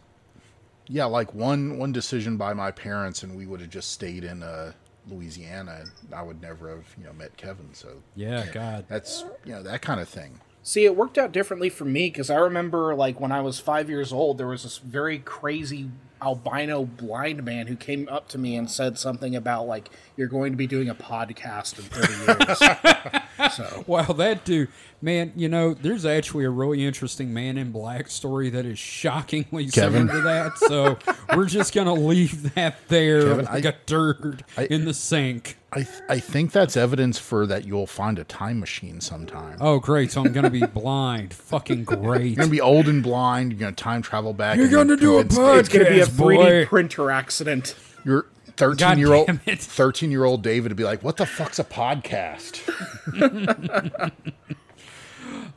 [0.89, 4.43] yeah, like one one decision by my parents, and we would have just stayed in
[4.43, 4.73] uh,
[5.11, 7.73] Louisiana, I would never have you know met Kevin.
[7.75, 8.85] So Yeah, God.
[8.89, 10.41] that's you know that kind of thing.
[10.63, 13.89] See, it worked out differently for me because I remember, like, when I was five
[13.89, 15.89] years old, there was this very crazy
[16.21, 20.53] albino blind man who came up to me and said something about, like, you're going
[20.53, 23.23] to be doing a podcast in 30 years.
[23.53, 23.85] So.
[23.87, 24.69] wow, that dude,
[25.01, 29.69] man, you know, there's actually a really interesting man in black story that is shockingly
[29.69, 30.09] Kevin.
[30.09, 30.59] similar to that.
[30.59, 30.99] So
[31.37, 35.57] we're just gonna leave that there Kevin, like I, a turd I, in the sink.
[35.73, 39.59] I I think that's evidence for that you'll find a time machine sometime.
[39.61, 40.11] Oh, great!
[40.11, 41.35] So I'm gonna be blind.
[41.49, 42.27] Fucking great.
[42.27, 43.53] You're gonna be old and blind.
[43.53, 44.57] You're gonna time travel back.
[44.57, 45.59] You're gonna do a podcast.
[45.61, 47.75] It's gonna be a 3D printer accident.
[48.05, 48.27] You're
[48.59, 52.63] 13 year old 13 year old David would be like, "What the fuck's a podcast?"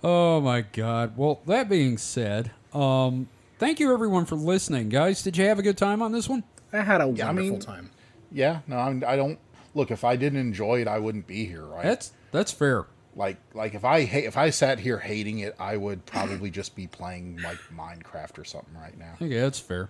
[0.04, 1.18] oh my god.
[1.18, 5.24] Well, that being said, um, thank you everyone for listening, guys.
[5.24, 6.44] Did you have a good time on this one?
[6.72, 7.90] I had a wonderful I mean, time.
[8.32, 9.38] Yeah, no, I'm, I do not
[9.74, 11.84] Look, if I didn't enjoy it, I wouldn't be here, right?
[11.84, 12.86] That's that's fair.
[13.16, 16.88] Like like if I if I sat here hating it, I would probably just be
[16.88, 19.16] playing like Minecraft or something right now.
[19.20, 19.90] Yeah, that's fair.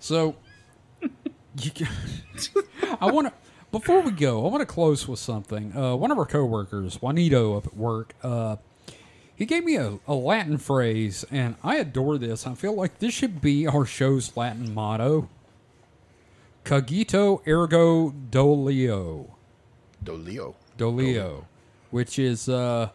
[0.00, 0.36] So
[1.58, 1.86] you
[3.00, 3.32] I want to
[3.70, 5.76] before we go, I want to close with something.
[5.76, 8.56] Uh, one of our coworkers, Juanito, up at work, uh,
[9.34, 12.46] he gave me a, a Latin phrase, and I adore this.
[12.46, 15.28] I feel like this should be our show's Latin motto:
[16.64, 19.30] "Cogito ergo doleo."
[20.04, 20.54] Doleo.
[20.76, 21.44] Doleo,
[21.90, 22.88] which is uh,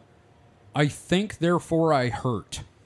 [0.73, 2.61] I think, therefore I hurt.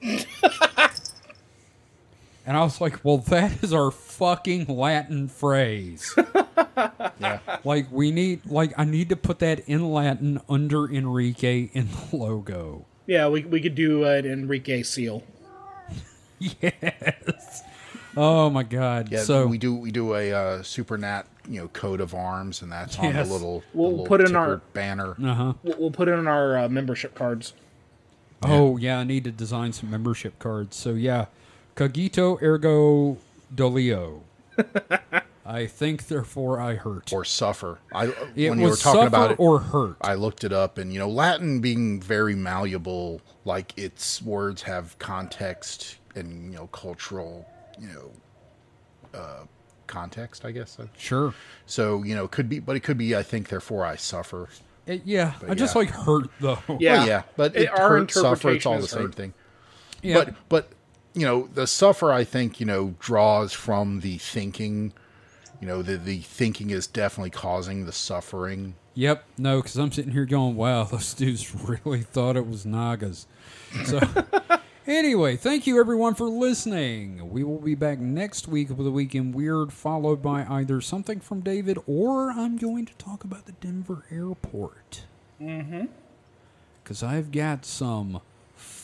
[2.46, 6.14] and I was like, well, that is our fucking Latin phrase.
[7.20, 7.40] Yeah.
[7.64, 12.16] like, we need, like, I need to put that in Latin under Enrique in the
[12.16, 12.86] logo.
[13.06, 15.22] Yeah, we, we could do an Enrique seal.
[16.38, 17.62] Yes.
[18.16, 19.12] Oh my God.
[19.12, 22.62] Yeah, so we do we do a uh, super nat you know coat of arms,
[22.62, 23.28] and that's on Yes.
[23.28, 25.14] the little, We'll little put in our- banner.
[25.22, 25.52] Uh huh.
[25.62, 27.52] We'll, we'll put it in our uh, membership cards.
[28.42, 30.76] Oh yeah, I need to design some membership cards.
[30.76, 31.26] So yeah,
[31.80, 33.16] cogito ergo
[33.54, 34.20] doleo.
[35.46, 37.12] I think, therefore I hurt.
[37.12, 37.78] or suffer.
[37.92, 39.96] I it when was you were talking about it, or hurt.
[40.00, 44.96] I looked it up, and you know, Latin being very malleable, like its words have
[44.98, 47.46] context and you know cultural,
[47.80, 49.44] you know, uh,
[49.88, 50.44] context.
[50.44, 50.76] I guess.
[50.96, 51.34] sure.
[51.66, 53.16] So you know, could be, but it could be.
[53.16, 54.48] I think, therefore, I suffer.
[54.86, 56.58] It- yeah, I just like hurt though.
[56.78, 56.98] Yeah.
[56.98, 58.50] Well, yeah, but It- it, our hurt, suffer.
[58.50, 59.34] It's all the is same thing.
[60.02, 60.14] Yeah.
[60.14, 60.68] But but
[61.14, 62.12] you know, the suffer.
[62.12, 64.92] I think you know draws from the thinking.
[65.60, 68.74] You know, the the thinking is definitely causing the suffering.
[68.94, 69.24] Yep.
[69.38, 73.26] No, because I'm sitting here going, "Wow, those dudes really thought it was Nagas."
[73.84, 74.00] So,
[74.86, 77.30] anyway, thank you everyone for listening.
[77.30, 81.40] We will be back next week with a weekend weird, followed by either something from
[81.40, 85.04] David or I'm going to talk about the Denver airport.
[85.40, 85.86] Mm-hmm.
[86.82, 88.20] Because I've got some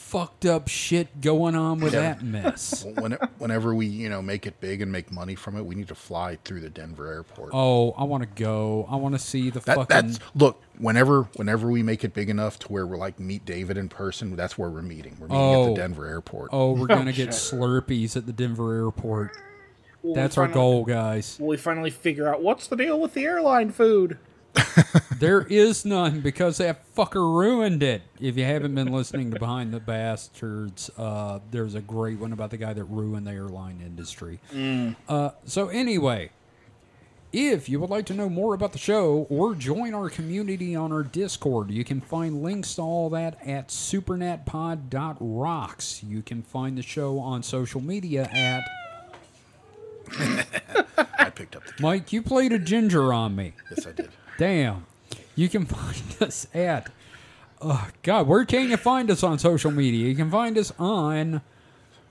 [0.06, 2.84] fucked up shit going on with that mess.
[2.94, 5.88] when, whenever we you know make it big and make money from it, we need
[5.88, 7.50] to fly through the Denver airport.
[7.52, 8.86] Oh, I want to go.
[8.88, 9.86] I want to see the that, fucking.
[10.08, 10.62] that's look.
[10.78, 14.36] Whenever whenever we make it big enough to where we're like meet David in person,
[14.36, 15.16] that's where we're meeting.
[15.18, 15.68] We're meeting at Oh.
[15.70, 16.50] the Denver airport.
[16.52, 19.32] Oh, we're oh, gonna get Slurpees at the Denver airport.
[20.02, 21.36] Will we That's our finally- goal, guys.
[21.40, 24.18] Will we finally figure out what's the deal with the airline food?
[25.18, 28.02] There is none because that fucker ruined it.
[28.20, 32.50] If you haven't been listening to Behind the Bastards, uh, there's a great one about
[32.50, 34.40] the guy that ruined the airline industry.
[35.08, 36.28] Uh, so anyway,
[37.32, 40.92] if you would like to know more about the show or join our community on
[40.92, 46.02] our Discord, you can find links to all that at supernatpod.rocks.
[46.02, 48.62] You can find the show on social media at
[51.18, 51.72] I picked up the.
[51.80, 52.12] Mike.
[52.12, 53.52] You played a ginger on me.
[53.70, 54.10] Yes, I did.
[54.38, 54.86] Damn.
[55.34, 56.90] You can find us at.
[57.60, 60.06] Oh, God, where can you find us on social media?
[60.08, 61.40] You can find us on.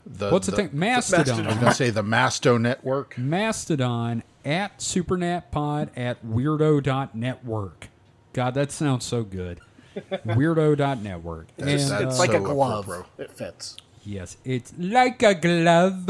[0.08, 0.70] The, What's the, thing?
[0.72, 1.46] Mastodon.
[1.46, 3.18] I was gonna say the Masto Network.
[3.18, 7.88] Mastodon at supernatpod at weirdo.network.
[8.34, 9.62] God, that sounds so good.
[10.12, 11.48] weirdo.network.
[11.58, 12.86] And, That's- uh, It's like so a glove.
[12.86, 13.08] apropos.
[13.18, 13.78] It fits.
[14.04, 16.10] Yes, it's like a glove.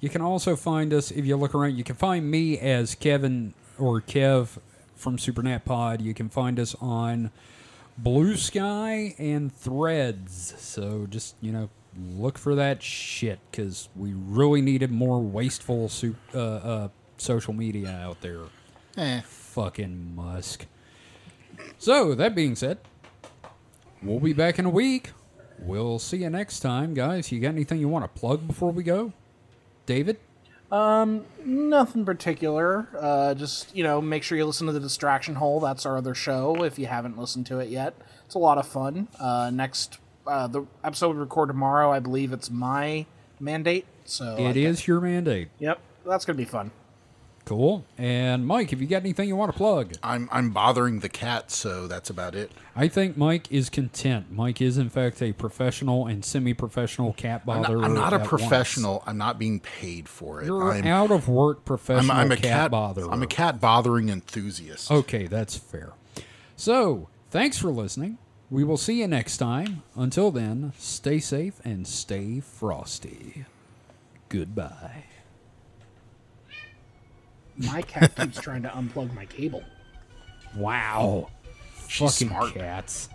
[0.00, 1.76] You can also find us if you look around.
[1.76, 4.58] You can find me as Kevin or Kev
[5.04, 6.00] from Supernat Pod.
[6.00, 7.30] You can find us on
[7.98, 10.54] Blue Sky and Threads.
[10.58, 16.16] So just you know, look for that shit because we really needed more wasteful su-
[16.34, 18.40] uh, uh, social media out there.
[18.96, 19.20] Eh.
[19.20, 20.66] Fucking Musk.
[21.78, 22.78] So that being said,
[24.02, 25.10] we'll be back in a week.
[25.58, 27.30] We'll see you next time, guys.
[27.30, 29.12] You got anything you want to plug before we go?
[29.86, 30.18] David?
[31.44, 32.88] Nothing particular.
[32.98, 35.60] Uh, just you know, make sure you listen to the Distraction Hole.
[35.60, 36.64] That's our other show.
[36.64, 37.94] If you haven't listened to it yet,
[38.24, 39.08] it's a lot of fun.
[39.20, 41.92] Uh, next, uh, the episode we record tomorrow.
[41.92, 43.06] I believe it's my
[43.38, 43.86] mandate.
[44.04, 45.48] So It is your mandate.
[45.58, 46.70] Yep, that's gonna be fun.
[47.44, 47.84] Cool.
[47.98, 51.50] And Mike, have you got anything you want to plug, I'm I'm bothering the cat,
[51.50, 52.50] so that's about it.
[52.74, 54.32] I think Mike is content.
[54.32, 58.20] Mike is, in fact, a professional and semi-professional cat I'm not, I'm not a at
[58.20, 58.28] once.
[58.28, 59.02] professional.
[59.06, 60.46] I'm not being paid for it.
[60.46, 63.12] You're I'm, out of work I'm, professional I'm a cat, cat botherer.
[63.12, 64.90] I'm a cat bothering enthusiast.
[64.90, 65.92] Okay, that's fair.
[66.56, 68.18] So, thanks for listening.
[68.50, 69.82] We will see you next time.
[69.96, 73.44] Until then, stay safe and stay frosty.
[74.28, 75.04] Goodbye.
[77.56, 79.62] My cat keeps trying to unplug my cable.
[80.56, 81.28] Wow.
[81.28, 81.30] Oh,
[81.88, 82.54] she's Fucking smart.
[82.54, 83.08] cats.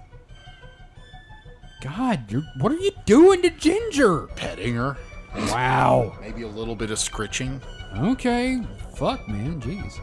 [1.82, 4.28] God, you're what are you doing to Ginger?
[4.36, 4.98] Petting her,
[5.36, 6.18] Wow.
[6.20, 7.62] maybe a little bit of scritching.
[7.98, 8.62] Okay.
[8.96, 9.62] Fuck, man.
[9.62, 10.00] Jeez.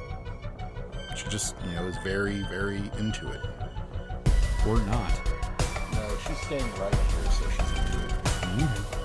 [1.16, 3.40] She just, you know, is very, very into it.
[4.66, 5.12] Or not.
[5.92, 8.12] No, she's staying right here, so she's into it.
[8.62, 8.95] Okay.